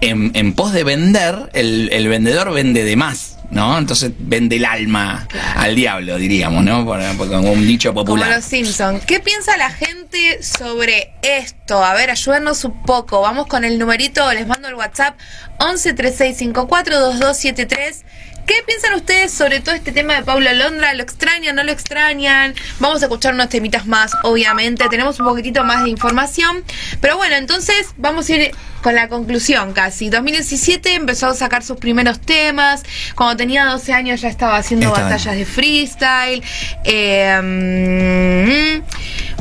en, 0.00 0.30
en 0.34 0.52
pos 0.54 0.72
de 0.72 0.84
vender, 0.84 1.50
el, 1.54 1.88
el 1.92 2.06
vendedor 2.06 2.52
vende 2.52 2.84
de 2.84 2.94
más, 2.94 3.38
¿no? 3.50 3.76
Entonces 3.78 4.12
vende 4.16 4.54
el 4.56 4.64
alma 4.64 5.26
Claro. 5.28 5.60
al 5.60 5.74
diablo, 5.74 6.18
diríamos, 6.18 6.62
¿no? 6.62 6.84
Por, 6.84 7.00
por- 7.16 7.28
como 7.30 7.50
un 7.50 7.66
dicho 7.66 7.92
Como 7.92 8.04
popular. 8.04 8.30
los 8.36 8.44
Simpsons. 8.44 9.04
¿Qué 9.06 9.18
piensa 9.18 9.56
la 9.56 9.70
gente 9.70 10.40
sobre 10.40 11.14
esto? 11.22 11.82
A 11.84 11.94
ver, 11.94 12.10
ayúdanos 12.10 12.64
un 12.64 12.80
poco. 12.82 13.20
Vamos 13.22 13.48
con 13.48 13.64
el 13.64 13.76
numerito, 13.78 14.32
les 14.32 14.46
mando 14.46 14.68
el 14.68 14.74
WhatsApp 14.74 15.16
11 15.58 15.94
3654 15.94 17.00
2273. 17.00 18.04
¿Qué 18.46 18.54
piensan 18.66 18.92
ustedes 18.94 19.32
sobre 19.32 19.60
todo 19.60 19.74
este 19.74 19.90
tema 19.90 20.14
de 20.14 20.22
Paula 20.22 20.52
Londra? 20.52 20.92
¿Lo 20.94 21.02
extrañan? 21.02 21.56
¿No 21.56 21.64
lo 21.64 21.72
extrañan? 21.72 22.54
Vamos 22.78 23.00
a 23.02 23.06
escuchar 23.06 23.32
unos 23.34 23.48
temitas 23.48 23.86
más, 23.86 24.12
obviamente. 24.22 24.84
Tenemos 24.90 25.18
un 25.18 25.26
poquitito 25.26 25.64
más 25.64 25.82
de 25.84 25.90
información. 25.90 26.62
Pero 27.00 27.16
bueno, 27.16 27.36
entonces 27.36 27.88
vamos 27.96 28.28
a 28.28 28.34
ir 28.36 28.50
con 28.82 28.94
la 28.94 29.08
conclusión 29.08 29.72
casi. 29.72 30.10
2017 30.10 30.94
empezó 30.94 31.28
a 31.28 31.34
sacar 31.34 31.62
sus 31.64 31.78
primeros 31.78 32.20
temas. 32.20 32.82
Cuando 33.14 33.36
tenía 33.38 33.64
12 33.64 33.94
años 33.94 34.20
ya 34.20 34.28
estaba 34.28 34.56
haciendo 34.58 34.88
Estaba- 34.88 35.04
batallas 35.08 35.36
de 35.36 35.46
freestyle. 35.46 36.42
Eh, 36.84 37.40
mm, 38.82 38.82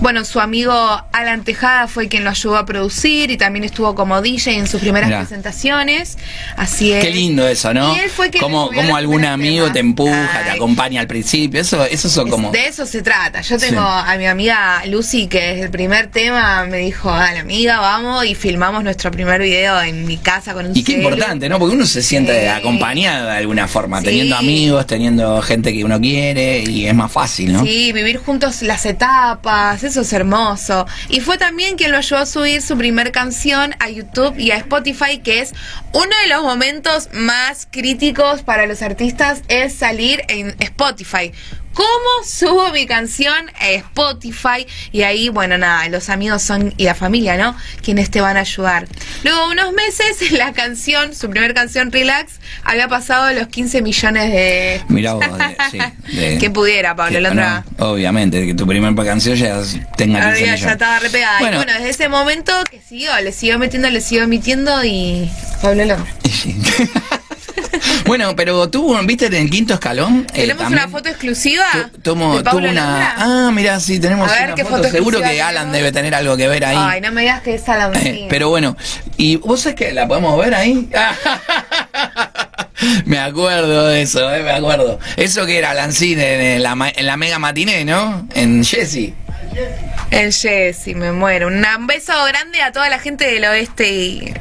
bueno, 0.03 0.25
su 0.25 0.41
amigo 0.41 0.73
Alan 1.13 1.43
Tejada 1.45 1.87
fue 1.87 2.09
quien 2.09 2.25
lo 2.25 2.29
ayudó 2.29 2.57
a 2.57 2.65
producir 2.65 3.31
y 3.31 3.37
también 3.37 3.63
estuvo 3.63 3.95
como 3.95 4.21
DJ 4.21 4.57
en 4.57 4.67
sus 4.67 4.81
primeras 4.81 5.07
Mirá. 5.07 5.19
presentaciones. 5.21 6.17
Así 6.57 6.91
es. 6.91 7.03
Qué 7.03 7.09
lindo 7.11 7.47
eso, 7.47 7.73
¿no? 7.73 7.95
Y 7.95 7.99
él 7.99 8.09
fue 8.09 8.29
quien 8.29 8.41
como 8.43 8.69
algún 8.95 9.23
amigo 9.23 9.63
temas. 9.67 9.73
te 9.73 9.79
empuja, 9.79 10.41
te 10.43 10.51
acompaña 10.51 10.99
al 10.99 11.07
principio. 11.07 11.61
Eso, 11.61 11.85
eso 11.85 12.09
son 12.09 12.29
como. 12.29 12.51
De 12.51 12.67
eso 12.67 12.85
se 12.85 13.01
trata. 13.01 13.39
Yo 13.41 13.57
tengo 13.57 13.81
Sí. 13.81 14.03
a 14.11 14.15
mi 14.17 14.25
amiga 14.25 14.83
Lucy, 14.87 15.27
que 15.27 15.53
es 15.53 15.63
el 15.63 15.69
primer 15.69 16.07
tema, 16.07 16.65
me 16.65 16.79
dijo, 16.79 17.09
dale 17.09 17.39
amiga, 17.39 17.79
vamos, 17.79 18.25
y 18.25 18.35
filmamos 18.35 18.83
nuestro 18.83 19.09
primer 19.09 19.41
video 19.41 19.81
en 19.81 20.05
mi 20.05 20.17
casa 20.17 20.53
con 20.53 20.65
un 20.65 20.75
Y 20.77 20.83
qué 20.83 20.93
celu. 20.95 21.03
importante, 21.07 21.47
¿no? 21.47 21.59
Porque 21.59 21.75
uno 21.75 21.85
se 21.85 22.01
siente 22.03 22.49
acompañado 22.49 23.27
de 23.27 23.37
alguna 23.37 23.69
forma, 23.69 23.99
Sí. 23.99 24.05
teniendo 24.07 24.35
amigos, 24.35 24.85
teniendo 24.85 25.41
gente 25.41 25.71
que 25.71 25.85
uno 25.85 25.99
quiere 26.01 26.59
y 26.67 26.87
es 26.87 26.93
más 26.93 27.09
fácil, 27.11 27.53
¿no? 27.53 27.63
Sí, 27.63 27.93
vivir 27.93 28.17
juntos 28.17 28.61
las 28.63 28.85
etapas, 28.85 29.81
eso 29.93 30.01
es 30.01 30.13
hermoso. 30.13 30.87
Y 31.07 31.19
fue 31.19 31.37
también 31.37 31.77
quien 31.77 31.91
lo 31.91 31.97
ayudó 31.97 32.17
a 32.17 32.25
subir 32.25 32.63
su 32.63 32.75
primer 32.75 33.11
canción 33.11 33.75
a 33.79 33.91
YouTube 33.91 34.39
y 34.39 34.49
a 34.49 34.57
Spotify, 34.57 35.19
que 35.19 35.39
es 35.39 35.53
uno 35.91 36.09
de 36.23 36.29
los 36.29 36.41
momentos 36.41 37.09
más 37.13 37.67
críticos 37.69 38.41
para 38.41 38.65
los 38.65 38.81
artistas, 38.81 39.43
es 39.49 39.75
salir 39.75 40.23
en 40.29 40.55
Spotify. 40.59 41.31
¿Cómo 41.73 42.23
subo 42.25 42.71
mi 42.71 42.85
canción 42.85 43.49
a 43.59 43.69
Spotify? 43.71 44.67
Y 44.91 45.01
ahí, 45.03 45.29
bueno, 45.29 45.57
nada, 45.57 45.87
los 45.89 46.09
amigos 46.09 46.41
son 46.43 46.73
y 46.77 46.83
la 46.83 46.93
familia, 46.95 47.35
¿no? 47.35 47.55
Quienes 47.81 48.11
te 48.11 48.21
van 48.21 48.37
a 48.37 48.41
ayudar. 48.41 48.87
Luego, 49.23 49.49
unos 49.49 49.73
meses, 49.73 50.31
la 50.31 50.53
canción, 50.53 51.15
su 51.15 51.29
primer 51.29 51.53
canción, 51.53 51.91
Relax, 51.91 52.33
había 52.63 52.87
pasado 52.87 53.31
los 53.33 53.47
15 53.47 53.81
millones 53.81 54.31
de... 54.31 54.81
Mirá 54.87 55.13
vos, 55.13 55.25
de- 55.37 55.57
sí, 55.71 55.79
de- 56.15 56.37
que 56.37 56.49
pudiera, 56.51 56.95
Pablo 56.95 57.19
Londra. 57.19 57.65
no, 57.77 57.87
obviamente, 57.91 58.45
que 58.45 58.53
tu 58.53 58.67
primer 58.67 58.93
canción 59.03 59.35
ya 59.35 59.59
tenga 59.97 60.19
15 60.19 60.27
Había- 60.27 60.41
millones. 60.41 60.61
ya 60.61 60.71
estaba 60.73 60.99
re 60.99 61.09
pegada. 61.09 61.39
Bueno. 61.39 61.55
Y 61.55 61.57
bueno, 61.63 61.73
desde 61.73 61.89
ese 61.89 62.07
momento 62.09 62.53
que 62.69 62.81
siguió, 62.81 63.19
le 63.21 63.31
siguió 63.31 63.57
metiendo, 63.57 63.89
le 63.89 63.99
siguió 64.01 64.23
emitiendo 64.25 64.83
y 64.85 65.29
Pablo 65.61 65.85
Londra. 65.85 66.05
bueno, 68.05 68.35
pero 68.35 68.69
tuvo, 68.69 68.97
viste, 69.03 69.27
en 69.27 69.33
el 69.33 69.49
quinto 69.49 69.73
escalón. 69.73 70.25
eh, 70.33 70.41
Tenemos 70.41 70.63
también 70.63 70.83
una 70.83 70.91
foto 70.91 71.09
exclusiva 71.09 71.65
tu- 71.93 71.99
tomo- 72.01 72.37
de 72.37 72.43
Pablo 72.43 72.61
tuvo 72.61 72.71
una. 72.71 73.13
Ah, 73.17 73.51
mirá, 73.53 73.79
sí, 73.79 73.99
tenemos 73.99 74.31
A 74.31 74.35
ver, 74.35 74.45
una 74.47 74.55
¿qué 74.55 74.63
foto. 74.63 74.77
foto 74.77 74.89
Seguro 74.89 75.19
que 75.21 75.41
Alan 75.41 75.71
tenemos? 75.71 75.73
debe 75.73 75.91
tener 75.91 76.15
algo 76.15 76.37
que 76.37 76.47
ver 76.47 76.65
ahí. 76.65 76.77
Ay, 76.79 77.01
no 77.01 77.11
me 77.11 77.21
digas 77.21 77.41
que 77.41 77.55
es 77.55 77.67
Alan 77.69 77.93
Eh, 78.05 78.27
pero 78.29 78.49
bueno, 78.49 78.75
¿y 79.17 79.35
vos 79.37 79.61
sabés 79.61 79.75
que 79.75 79.93
la 79.93 80.07
podemos 80.07 80.37
ver 80.37 80.53
ahí? 80.55 80.89
me 83.05 83.19
acuerdo 83.19 83.87
de 83.87 84.01
eso, 84.01 84.33
eh, 84.33 84.43
me 84.43 84.51
acuerdo. 84.51 84.99
Eso 85.17 85.45
que 85.45 85.57
era 85.57 85.73
Lancine 85.73 86.55
en 86.55 86.63
la, 86.63 86.75
en 86.95 87.05
la 87.05 87.17
mega 87.17 87.39
matiné, 87.39 87.85
¿no? 87.85 88.27
En 88.33 88.63
Jesse. 88.63 89.13
El 90.11 90.33
Jessy, 90.33 90.95
me 90.95 91.11
muero. 91.11 91.47
Un 91.47 91.87
beso 91.87 92.13
grande 92.25 92.61
a 92.61 92.71
toda 92.71 92.89
la 92.89 92.99
gente 92.99 93.25
del 93.31 93.45
oeste 93.45 93.89
y 93.91 94.33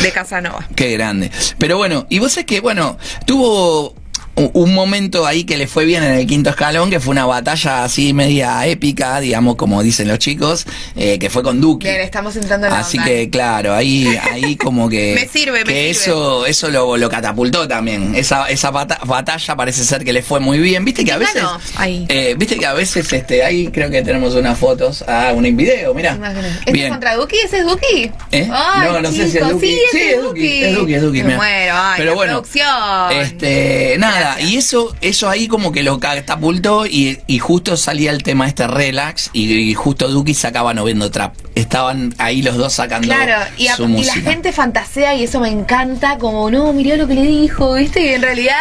de 0.00 0.12
Casanova. 0.12 0.66
Qué 0.74 0.92
grande. 0.92 1.30
Pero 1.58 1.76
bueno, 1.76 2.06
y 2.08 2.18
vos 2.18 2.32
sabés 2.32 2.46
que, 2.46 2.60
bueno, 2.60 2.98
tuvo 3.26 3.94
un 4.34 4.72
momento 4.74 5.26
ahí 5.26 5.44
que 5.44 5.56
le 5.58 5.66
fue 5.66 5.84
bien 5.84 6.02
en 6.02 6.12
el 6.12 6.26
quinto 6.26 6.50
escalón, 6.50 6.88
que 6.90 7.00
fue 7.00 7.12
una 7.12 7.26
batalla 7.26 7.84
así 7.84 8.14
media 8.14 8.66
épica, 8.66 9.20
digamos, 9.20 9.56
como 9.56 9.82
dicen 9.82 10.08
los 10.08 10.18
chicos, 10.18 10.66
eh, 10.96 11.18
que 11.18 11.28
fue 11.28 11.42
con 11.42 11.60
Duki. 11.60 11.86
Bien, 11.86 12.00
estamos 12.00 12.34
entrando 12.36 12.66
en 12.66 12.72
la 12.72 12.78
Así 12.80 12.96
onda. 12.98 13.10
que 13.10 13.28
claro, 13.30 13.74
ahí, 13.74 14.06
ahí 14.32 14.56
como 14.56 14.88
que, 14.88 15.14
Me 15.20 15.28
sirve, 15.28 15.58
me 15.58 15.64
que 15.64 15.72
sirve. 15.72 15.90
eso, 15.90 16.46
eso 16.46 16.70
lo, 16.70 16.96
lo 16.96 17.10
catapultó 17.10 17.68
también. 17.68 18.14
Esa, 18.14 18.46
esa 18.48 18.70
bata- 18.70 19.00
batalla 19.04 19.54
parece 19.54 19.84
ser 19.84 20.02
que 20.04 20.12
le 20.14 20.22
fue 20.22 20.40
muy 20.40 20.58
bien. 20.58 20.84
Viste 20.84 21.04
que 21.04 21.12
a 21.12 21.18
¿Quién 21.18 21.28
veces? 21.34 21.48
Ahí. 21.76 22.06
eh, 22.08 22.34
viste 22.38 22.56
que 22.56 22.64
a 22.66 22.72
veces, 22.72 23.12
este, 23.12 23.44
ahí 23.44 23.68
creo 23.68 23.90
que 23.90 24.00
tenemos 24.02 24.34
unas 24.34 24.58
fotos, 24.58 25.04
ah, 25.06 25.32
un 25.34 25.42
video, 25.56 25.92
mira. 25.92 26.18
¿Este 26.64 26.84
es 26.84 26.90
contra 26.90 27.16
Duki? 27.16 27.36
¿Ese 27.44 27.58
es 27.58 27.66
Duki? 27.66 28.10
¿Eh? 28.30 28.48
Ay, 28.50 28.88
no, 28.88 29.00
no 29.02 29.10
sé 29.12 29.28
si 29.28 29.36
es 29.38 29.48
Duki. 29.48 29.66
Sí, 29.92 29.98
es 29.98 30.22
Duki. 30.22 30.64
Es 30.64 30.74
Duki, 30.74 30.94
es 30.94 31.02
Duki. 31.02 31.18
Me 31.18 31.24
mirá. 31.24 31.36
muero, 31.36 31.74
ay, 31.76 31.94
Pero 31.98 32.10
la 32.10 32.16
bueno, 32.16 32.32
producción. 32.32 33.12
este, 33.20 33.96
nada, 33.98 34.21
Y 34.40 34.56
eso, 34.56 34.94
eso 35.00 35.28
ahí 35.28 35.48
como 35.48 35.72
que 35.72 35.82
lo 35.82 35.98
catapultó 36.00 36.86
y, 36.86 37.18
y 37.26 37.38
justo 37.38 37.76
salía 37.76 38.10
el 38.10 38.22
tema 38.22 38.46
este 38.46 38.66
relax 38.66 39.30
y, 39.32 39.52
y 39.52 39.74
justo 39.74 40.08
Duki 40.08 40.34
sacaba 40.34 40.74
no 40.74 40.84
viendo 40.84 41.10
trap. 41.10 41.34
Estaban 41.54 42.14
ahí 42.18 42.42
los 42.42 42.56
dos 42.56 42.72
sacando 42.72 43.06
Claro, 43.08 43.44
y, 43.58 43.66
a- 43.68 43.76
su 43.76 43.84
y 43.84 43.88
música. 43.88 44.16
la 44.16 44.22
gente 44.30 44.52
fantasea 44.52 45.14
y 45.14 45.24
eso 45.24 45.38
me 45.40 45.48
encanta, 45.50 46.18
como, 46.18 46.50
no, 46.50 46.72
mirá 46.72 46.96
lo 46.96 47.06
que 47.06 47.14
le 47.14 47.22
dijo, 47.22 47.74
¿viste? 47.74 48.04
Y 48.04 48.08
en 48.10 48.22
realidad 48.22 48.56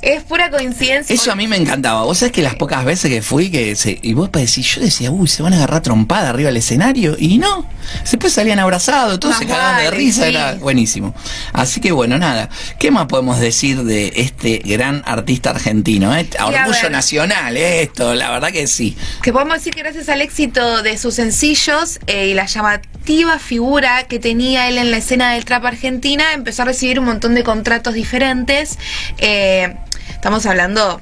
es 0.00 0.22
pura 0.24 0.50
coincidencia. 0.50 1.14
Eso 1.14 1.30
a 1.30 1.34
mí 1.36 1.46
me 1.46 1.56
encantaba. 1.56 2.02
Vos 2.02 2.18
sabés 2.18 2.32
que 2.32 2.42
las 2.42 2.56
pocas 2.56 2.84
veces 2.84 3.10
que 3.10 3.22
fui, 3.22 3.50
que 3.50 3.76
se, 3.76 3.98
y 4.02 4.12
vos 4.14 4.30
decís, 4.32 4.74
yo 4.74 4.80
decía, 4.80 5.10
uy, 5.10 5.28
se 5.28 5.42
van 5.42 5.52
a 5.52 5.56
agarrar 5.56 5.82
trompada 5.82 6.30
arriba 6.30 6.48
del 6.48 6.56
escenario, 6.56 7.16
y 7.18 7.38
no. 7.38 7.66
Después 8.10 8.32
salían 8.32 8.58
abrazados, 8.58 9.20
todos 9.20 9.34
Más 9.34 9.40
se 9.42 9.46
cagaban 9.46 9.82
de 9.84 9.90
risa, 9.90 10.22
sí. 10.24 10.28
era 10.30 10.54
buenísimo. 10.54 11.14
Así 11.52 11.80
que 11.80 11.92
bueno, 11.92 12.18
nada. 12.18 12.48
¿Qué 12.78 12.90
más 12.90 13.06
podemos 13.06 13.38
decir 13.38 13.82
de 13.84 14.12
este 14.16 14.58
gran 14.64 15.01
artista 15.04 15.50
argentino? 15.50 16.14
eh? 16.16 16.28
Orgullo 16.40 16.90
nacional, 16.90 17.56
eh, 17.56 17.82
esto, 17.82 18.14
la 18.14 18.30
verdad 18.30 18.50
que 18.50 18.66
sí. 18.66 18.96
Que 19.22 19.32
podemos 19.32 19.54
decir 19.54 19.74
que 19.74 19.82
gracias 19.82 20.08
al 20.08 20.20
éxito 20.20 20.82
de 20.82 20.98
sus 20.98 21.14
sencillos 21.14 21.98
eh, 22.06 22.28
y 22.28 22.34
la 22.34 22.46
llamativa 22.46 23.38
figura 23.38 24.04
que 24.04 24.18
tenía 24.18 24.68
él 24.68 24.78
en 24.78 24.90
la 24.90 24.98
escena 24.98 25.32
del 25.32 25.44
trap 25.44 25.64
argentina, 25.66 26.32
empezó 26.32 26.62
a 26.62 26.64
recibir 26.66 26.98
un 26.98 27.06
montón 27.06 27.34
de 27.34 27.42
contratos 27.42 27.94
diferentes. 27.94 28.78
Eh, 29.18 29.74
estamos 30.10 30.46
hablando 30.46 31.00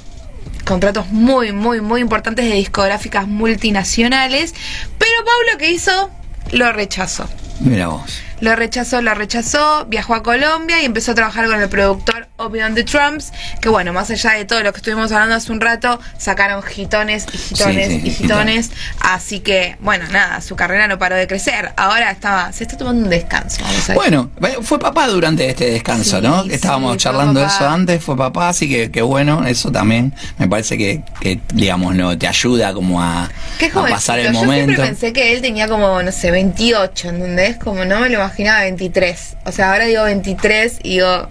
contratos 0.65 1.09
muy, 1.09 1.53
muy, 1.53 1.81
muy 1.81 2.01
importantes 2.01 2.45
de 2.45 2.55
discográficas 2.55 3.27
multinacionales. 3.27 4.55
Pero 4.99 5.13
Pablo, 5.19 5.59
¿qué 5.59 5.71
hizo? 5.73 6.11
Lo 6.53 6.73
rechazó. 6.73 7.29
Mira 7.61 7.89
vos. 7.89 8.23
Lo 8.41 8.57
rechazó, 8.57 9.03
lo 9.03 9.13
rechazó, 9.15 9.85
viajó 9.87 10.15
a 10.15 10.23
Colombia 10.23 10.81
y 10.81 10.87
empezó 10.87 11.13
a 11.13 11.15
trabajar 11.15 11.47
con 11.47 11.61
el 11.61 11.69
productor 11.69 12.30
Obi 12.41 12.61
on 12.63 12.75
the 12.75 12.85
Trumps, 12.85 13.33
que 13.61 13.69
bueno, 13.69 13.93
más 13.93 14.11
allá 14.11 14.33
de 14.33 14.45
todo 14.45 14.63
lo 14.63 14.73
que 14.73 14.79
estuvimos 14.79 15.13
hablando 15.13 15.35
hace 15.35 15.53
un 15.53 15.61
rato, 15.61 16.01
sacaron 16.19 16.63
gitones 16.63 17.27
y 17.33 17.39
gitones 17.39 17.89
Sí, 17.89 18.01
sí, 18.01 18.09
y 18.09 18.11
gitones, 18.11 18.71
así 19.01 19.41
que 19.41 19.77
bueno, 19.81 20.07
nada, 20.11 20.41
su 20.41 20.57
carrera 20.57 20.89
no 20.89 20.99
paró 20.99 21.17
de 21.17 21.27
crecer, 21.27 21.73
ahora 21.77 22.11
estaba, 22.11 22.53
se 22.53 22.65
está 22.65 22.77
tomando 22.77 23.05
un 23.05 23.11
descanso, 23.11 23.63
vamos 23.63 23.91
a 23.91 23.93
ver. 23.93 23.97
Bueno, 23.97 24.31
fue 24.63 24.79
papá 24.79 25.07
durante 25.09 25.49
este 25.49 25.71
descanso, 25.71 26.21
¿no? 26.21 26.45
Estábamos 26.45 26.97
charlando 26.97 27.41
de 27.41 27.47
eso 27.47 27.69
antes, 27.69 28.03
fue 28.03 28.17
papá, 28.17 28.49
así 28.49 28.69
que, 28.69 28.91
que 28.91 29.03
bueno, 29.03 29.47
eso 29.47 29.71
también 29.71 30.15
me 30.39 30.49
parece 30.49 30.79
que, 30.79 31.03
que 31.21 31.41
digamos, 31.55 31.95
no 31.95 32.17
te 32.17 32.27
ayuda 32.27 32.73
como 32.73 33.03
a, 33.03 33.29
Qué 33.59 33.69
pasar 33.69 34.19
el 34.19 34.27
yo 34.27 34.33
momento. 34.33 34.65
siempre 34.65 34.87
pensé 34.87 35.13
que 35.13 35.33
él 35.33 35.43
tenía 35.43 35.69
como, 35.69 36.03
no 36.03 36.13
sé, 36.13 36.31
28, 36.31 37.09
¿entendés? 37.09 37.57
Como 37.57 37.85
no 37.85 38.01
me 38.01 38.09
lo 38.09 38.15
imaginaba 38.17 38.63
23, 38.63 39.37
o 39.45 39.53
sea, 39.53 39.73
ahora 39.73 39.85
digo 39.87 40.05
23 40.05 40.79
y 40.83 40.91
digo... 40.95 41.29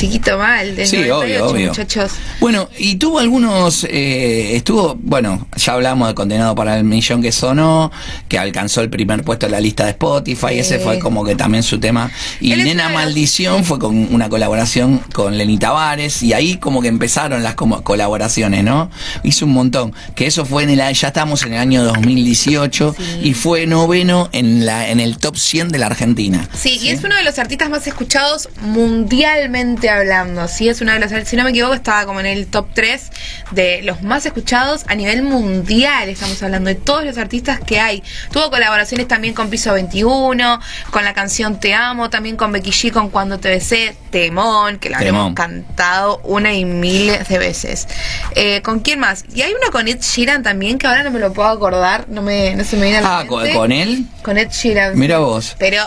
chiquito 0.00 0.38
mal, 0.38 0.74
desde 0.74 0.86
Sí, 1.02 1.08
98, 1.08 1.18
obvio, 1.44 1.46
obvio. 1.50 1.68
muchachos. 1.68 2.12
Bueno, 2.40 2.68
y 2.78 2.96
tuvo 2.96 3.18
algunos, 3.18 3.84
eh, 3.84 4.56
estuvo, 4.56 4.96
bueno, 5.00 5.46
ya 5.56 5.74
hablamos 5.74 6.08
de 6.08 6.14
Condenado 6.14 6.54
para 6.54 6.78
el 6.78 6.84
Millón 6.84 7.20
que 7.20 7.32
sonó, 7.32 7.92
que 8.28 8.38
alcanzó 8.38 8.80
el 8.80 8.88
primer 8.88 9.22
puesto 9.24 9.46
en 9.46 9.52
la 9.52 9.60
lista 9.60 9.84
de 9.84 9.90
Spotify, 9.90 10.48
Sí. 10.54 10.58
ese 10.60 10.78
fue 10.78 10.98
como 10.98 11.22
que 11.24 11.36
también 11.36 11.62
su 11.62 11.78
tema. 11.78 12.10
Y 12.40 12.52
Él 12.52 12.64
Nena 12.64 12.88
de 12.88 12.94
Maldición 12.94 13.64
fue 13.64 13.78
con 13.78 14.12
una 14.14 14.28
colaboración 14.30 15.02
con 15.12 15.36
Lenny 15.36 15.58
Tavares, 15.58 16.22
y 16.22 16.32
ahí 16.32 16.56
como 16.56 16.80
que 16.80 16.88
empezaron 16.88 17.42
las 17.42 17.54
como 17.54 17.82
colaboraciones, 17.82 18.64
¿no? 18.64 18.90
Hizo 19.22 19.44
un 19.44 19.52
montón, 19.52 19.92
que 20.14 20.26
eso 20.26 20.46
fue 20.46 20.62
en 20.62 20.70
el, 20.70 20.78
ya 20.94 21.08
estamos 21.08 21.42
en 21.42 21.52
el 21.52 21.58
año 21.58 21.84
2018, 21.84 22.94
Sí. 22.96 23.20
y 23.22 23.34
fue 23.34 23.66
noveno 23.66 24.28
en, 24.32 24.64
la, 24.64 24.88
en 24.88 24.98
el 25.00 25.18
top 25.18 25.36
100 25.36 25.68
de 25.68 25.78
la 25.78 25.86
Argentina. 25.86 26.48
Sí, 26.54 26.78
y 26.80 26.88
es 26.88 27.04
uno 27.04 27.14
de 27.16 27.22
los 27.24 27.38
artistas 27.38 27.68
más 27.68 27.86
escuchados 27.86 28.48
mundialmente 28.62 29.89
hablando. 29.90 30.48
Sí, 30.48 30.68
es 30.68 30.80
uno 30.80 30.92
de 30.92 30.98
los, 31.00 31.10
si 31.28 31.36
no 31.36 31.44
me 31.44 31.50
equivoco, 31.50 31.74
estaba 31.74 32.04
como 32.06 32.20
en 32.20 32.26
el 32.26 32.46
top 32.46 32.68
3 32.74 33.10
de 33.52 33.82
los 33.82 34.02
más 34.02 34.24
escuchados 34.26 34.84
a 34.88 34.94
nivel 34.94 35.22
mundial. 35.22 36.08
Estamos 36.08 36.42
hablando 36.42 36.68
de 36.68 36.74
todos 36.76 37.04
los 37.04 37.18
artistas 37.18 37.60
que 37.60 37.80
hay. 37.80 38.02
Tuvo 38.32 38.50
colaboraciones 38.50 39.08
también 39.08 39.34
con 39.34 39.50
Piso 39.50 39.72
21, 39.72 40.60
con 40.90 41.04
la 41.04 41.14
canción 41.14 41.60
Te 41.60 41.74
Amo, 41.74 42.10
también 42.10 42.36
con 42.36 42.52
Becky 42.52 42.70
G 42.70 42.92
con 42.92 43.10
Cuando 43.10 43.38
Te 43.38 43.48
Besé, 43.48 43.94
Temón, 44.10 44.78
que 44.78 44.90
la 44.90 44.98
habremos 44.98 45.34
cantado 45.34 46.20
una 46.24 46.52
y 46.54 46.64
miles 46.64 47.28
de 47.28 47.38
veces. 47.38 47.88
Eh, 48.34 48.62
¿Con 48.62 48.80
quién 48.80 48.98
más? 49.00 49.24
Y 49.34 49.42
hay 49.42 49.52
uno 49.52 49.70
con 49.72 49.88
Ed 49.88 50.00
Sheeran 50.00 50.42
también, 50.42 50.78
que 50.78 50.86
ahora 50.86 51.02
no 51.02 51.10
me 51.10 51.18
lo 51.18 51.32
puedo 51.32 51.48
acordar, 51.48 52.06
no, 52.08 52.22
me, 52.22 52.54
no 52.56 52.64
se 52.64 52.76
me 52.76 52.84
viene 52.84 52.98
a 52.98 53.00
la 53.02 53.18
Ah, 53.20 53.24
mente. 53.24 53.52
con 53.54 53.72
él. 53.72 54.06
Con 54.22 54.38
Ed 54.38 54.48
Sheeran. 54.50 54.98
Mira 54.98 55.18
vos. 55.18 55.56
Pero 55.58 55.82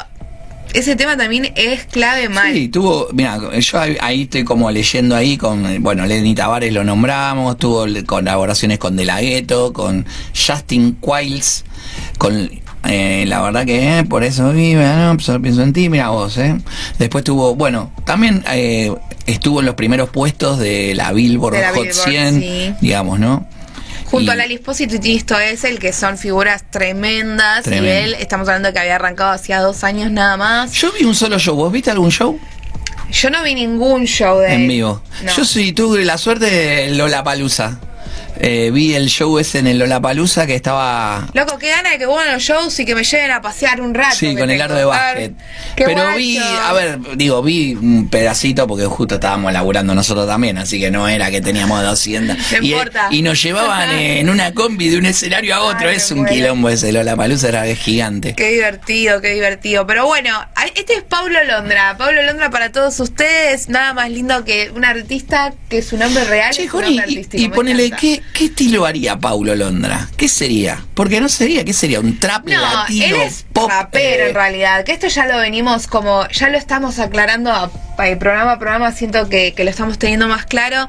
ese 0.74 0.96
tema 0.96 1.18
también 1.18 1.52
es 1.56 1.86
clave 1.86 2.30
mal. 2.30 2.54
Sí, 2.54 2.68
tuvo, 2.68 3.08
mira, 3.14 3.40
yo 3.60 3.80
ahí, 3.80 3.98
ahí 4.02 4.22
estoy 4.24 4.44
como 4.44 4.72
leyendo 4.72 5.16
ahí 5.16 5.38
con, 5.38 5.84
bueno, 5.84 6.06
Lenny 6.06 6.34
Tavares 6.34 6.74
lo 6.74 6.84
nombramos, 6.84 7.58
tuvo 7.58 7.86
colaboraciones 8.06 8.80
con 8.80 8.96
De 8.96 9.06
La 9.06 9.22
Ghetto, 9.22 9.74
con 9.74 10.06
Justin 10.34 10.98
Quiles, 11.02 11.64
con, 12.18 12.50
eh, 12.86 13.26
la 13.28 13.42
verdad 13.42 13.66
que 13.66 14.00
eh, 14.00 14.04
por 14.04 14.24
eso 14.24 14.52
vive, 14.52 14.84
¿no? 14.84 15.18
Solo 15.20 15.42
pienso 15.42 15.62
en 15.62 15.74
ti, 15.74 15.90
mira 15.90 16.10
vos, 16.10 16.38
¿eh? 16.38 16.58
Después 17.00 17.24
tuvo, 17.24 17.56
bueno, 17.56 17.92
también 18.06 18.44
eh, 18.52 18.94
estuvo 19.26 19.60
en 19.60 19.68
los 19.68 19.76
primeros 19.76 20.10
puestos 20.10 20.60
de 20.60 20.94
la 20.96 21.14
Billboard 21.14 21.56
De 21.56 21.62
la 21.62 21.70
Hot 21.70 21.84
Billboard, 21.84 22.10
100, 22.10 22.40
sí. 22.42 22.74
digamos, 22.82 23.20
¿no? 23.20 23.48
Junto 24.14 24.30
Y- 24.30 24.30
a 24.30 24.36
Lali 24.36 24.54
Espósito 24.54 24.94
y 24.96 25.00
Tiesto 25.00 25.40
Essel, 25.40 25.80
que 25.80 25.92
son 25.92 26.20
figuras 26.20 26.70
tremendas. 26.70 27.64
Tremendo. 27.64 27.88
Y 27.88 27.92
él, 27.92 28.14
estamos 28.20 28.48
hablando 28.48 28.68
de 28.68 28.74
que 28.74 28.80
había 28.80 28.96
arrancado 28.98 29.32
hacía 29.32 29.60
dos 29.60 29.84
años 29.84 30.12
nada 30.12 30.38
más. 30.38 30.72
Yo 30.74 30.92
vi 30.92 31.04
un 31.04 31.16
solo 31.16 31.40
show, 31.40 31.56
¿vos 31.56 31.72
viste 31.72 31.90
algún 31.90 32.12
show? 32.12 32.40
Yo 33.12 33.30
no 33.32 33.42
vi 33.42 33.56
ningún 33.56 34.06
show 34.06 34.38
de 34.38 34.54
en 34.54 34.62
él. 34.62 34.68
vivo. 34.68 35.02
No. 35.24 35.36
Yo 35.36 35.44
sí 35.46 35.74
tuve 35.74 36.06
la 36.06 36.20
suerte 36.20 36.46
de 36.46 36.92
Lollapalooza. 36.96 37.80
Eh, 38.46 38.72
vi 38.72 38.94
el 38.94 39.08
show 39.08 39.40
ese 39.40 39.60
en 39.60 39.68
el 39.68 39.80
Lollapalooza 39.80 40.46
que 40.46 40.54
estaba 40.54 41.30
Loco, 41.34 41.58
qué 41.58 41.70
gana 41.70 41.92
de 41.92 41.98
que 41.98 42.06
vuelvan 42.06 42.34
los 42.34 42.44
shows 42.44 42.78
y 42.78 42.86
que 42.86 42.94
me 42.94 43.06
lleven 43.06 43.32
a 43.32 43.42
pasear 43.42 43.80
un 43.80 43.94
rato. 43.94 44.18
Sí, 44.18 44.36
con 44.36 44.50
el 44.52 44.62
aro 44.62 44.76
de 44.76 44.84
básquet. 44.84 45.32
Qué 45.78 45.86
Pero 45.86 46.02
guacho. 46.04 46.18
vi, 46.18 46.38
a 46.38 46.74
ver, 46.74 47.00
digo, 47.16 47.42
vi 47.42 47.74
un 47.74 48.10
pedacito 48.10 48.68
porque 48.68 48.84
justo 48.84 49.16
estábamos 49.16 49.54
laburando 49.54 49.96
nosotros 49.96 50.28
también, 50.28 50.58
así 50.58 50.78
que 50.78 50.92
no 50.92 51.08
era 51.08 51.32
que 51.32 51.40
teníamos 51.40 51.82
200. 51.82 52.38
No 52.38 52.44
y, 52.62 52.74
importa. 52.74 53.08
y 53.12 53.22
nos 53.22 53.42
llevaban 53.42 53.92
eh, 53.92 54.20
en 54.20 54.30
una 54.30 54.54
combi 54.54 54.90
de 54.90 54.98
un 54.98 55.06
escenario 55.06 55.56
a 55.56 55.62
otro, 55.62 55.88
Ay, 55.88 55.96
es 55.96 56.12
un 56.12 56.26
quilombo 56.26 56.68
ese, 56.68 56.92
Lollapalooza 56.92 57.48
era 57.48 57.64
gigante. 57.76 58.36
Qué 58.36 58.50
divertido, 58.52 59.22
qué 59.22 59.30
divertido. 59.36 59.88
Pero 59.88 60.06
bueno, 60.06 60.46
este 60.76 60.96
es 60.96 61.04
Pablo 61.04 61.42
Londra. 61.46 61.96
Pablo 61.98 62.22
Londra 62.24 62.50
para 62.50 62.74
todos 62.74 63.00
ustedes. 63.00 63.70
Nada 63.70 63.94
más 63.94 64.10
lindo 64.12 64.44
que 64.44 64.70
un 64.76 64.84
artista 64.84 65.54
que 65.70 65.82
su 65.82 65.96
nombre 65.96 66.26
real 66.26 66.54
Che, 66.54 66.64
es 66.66 66.74
un 66.74 66.82
Joni, 66.82 66.98
nombre 66.98 67.06
y, 67.14 67.18
artístico. 67.18 67.44
y 67.44 67.48
me 67.48 67.56
ponele, 67.56 67.86
encanta. 67.86 68.02
¿qué, 68.02 68.22
¿qué 68.34 68.46
estilo 68.46 68.86
haría 68.86 69.18
Paulo 69.20 69.56
Londra? 69.56 70.10
¿Qué 70.18 70.28
sería? 70.28 70.84
Porque 70.94 71.22
no 71.22 71.30
sería, 71.30 71.64
¿qué 71.64 71.74
sería? 71.74 72.00
¿Un 72.00 72.20
trap 72.20 72.48
No, 72.48 72.60
latino? 72.62 73.06
él 73.06 73.22
es 73.22 73.46
pop? 73.54 73.70
rapero 73.70 74.26
eh, 74.26 74.30
en 74.30 74.36
realidad. 74.36 74.84
Que 74.84 74.92
esto 74.94 75.08
ya 75.08 75.26
lo 75.26 75.38
venimos 75.38 75.88
como, 75.88 76.28
ya 76.30 76.50
lo 76.50 76.58
estamos 76.58 77.00
aclarando 77.00 77.52
a, 77.52 77.64
a- 77.64 77.72
programa 77.96 78.54
a 78.54 78.60
programa. 78.60 78.92
Siento 78.92 79.30
que, 79.30 79.54
que 79.54 79.64
lo 79.64 79.70
estamos 79.70 79.98
teniendo 79.98 80.28
más 80.28 80.46
claro. 80.46 80.88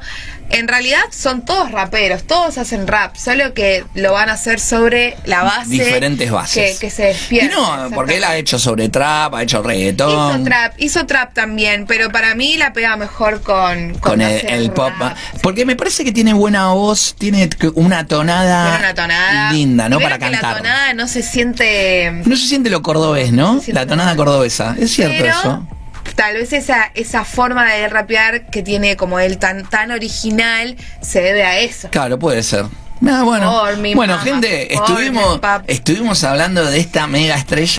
En 0.51 0.67
realidad 0.67 1.01
son 1.09 1.43
todos 1.43 1.71
raperos, 1.71 2.25
todos 2.25 2.59
hacen 2.59 2.85
rap, 2.87 3.15
solo 3.15 3.53
que 3.55 3.83
lo 3.95 4.13
van 4.13 4.29
a 4.29 4.33
hacer 4.33 4.59
sobre 4.59 5.17
la 5.25 5.43
base. 5.43 5.71
Diferentes 5.71 6.29
bases. 6.29 6.73
Que, 6.73 6.79
que 6.85 6.89
se 6.91 7.03
despierta. 7.05 7.55
no, 7.55 7.89
porque 7.95 8.17
él 8.17 8.23
ha 8.23 8.37
hecho 8.37 8.59
sobre 8.59 8.89
trap, 8.89 9.33
ha 9.33 9.41
hecho 9.43 9.63
reggaetón. 9.63 10.35
Hizo 10.35 10.43
trap, 10.43 10.73
hizo 10.77 11.05
trap 11.07 11.33
también, 11.33 11.85
pero 11.87 12.11
para 12.11 12.35
mí 12.35 12.57
la 12.57 12.73
pega 12.73 12.95
mejor 12.95 13.41
con, 13.41 13.95
con 13.95 14.21
el, 14.21 14.71
pop. 14.71 14.93
Porque 15.41 15.65
me 15.65 15.75
parece 15.75 16.05
que 16.05 16.11
tiene 16.11 16.33
buena 16.33 16.67
voz, 16.67 17.15
tiene 17.17 17.49
una 17.73 18.05
tonada, 18.05 18.77
una 18.77 18.93
tonada. 18.93 19.51
linda, 19.51 19.89
¿no? 19.89 19.99
Para 19.99 20.19
que 20.19 20.25
La 20.25 20.31
cantar. 20.31 20.57
tonada 20.57 20.93
no 20.93 21.07
se 21.07 21.23
siente. 21.23 22.11
No 22.25 22.35
se 22.35 22.47
siente 22.47 22.69
lo 22.69 22.83
cordobés, 22.83 23.31
¿no? 23.31 23.53
Siente 23.61 23.73
La 23.73 23.87
tonada 23.87 24.15
cordobesa. 24.15 24.75
Es 24.79 24.91
cierto 24.91 25.15
pero 25.17 25.33
eso. 25.33 25.67
Tal 26.15 26.35
vez 26.35 26.53
esa, 26.53 26.91
esa 26.95 27.25
forma 27.25 27.65
de 27.65 27.87
rapear 27.89 28.45
que 28.47 28.63
tiene 28.63 28.95
como 28.95 29.19
él 29.19 29.37
tan, 29.37 29.69
tan 29.69 29.91
original 29.91 30.75
se 31.01 31.21
debe 31.21 31.43
a 31.43 31.59
eso. 31.59 31.89
Claro, 31.89 32.17
puede 32.17 32.41
ser. 32.41 32.65
Ah, 33.07 33.23
bueno, 33.23 33.63
bueno 33.93 34.17
gente, 34.19 34.73
estuvimos, 34.73 35.39
estuvimos 35.67 36.23
hablando 36.23 36.65
de 36.65 36.79
esta 36.79 37.07
mega 37.07 37.35
estrella. 37.35 37.73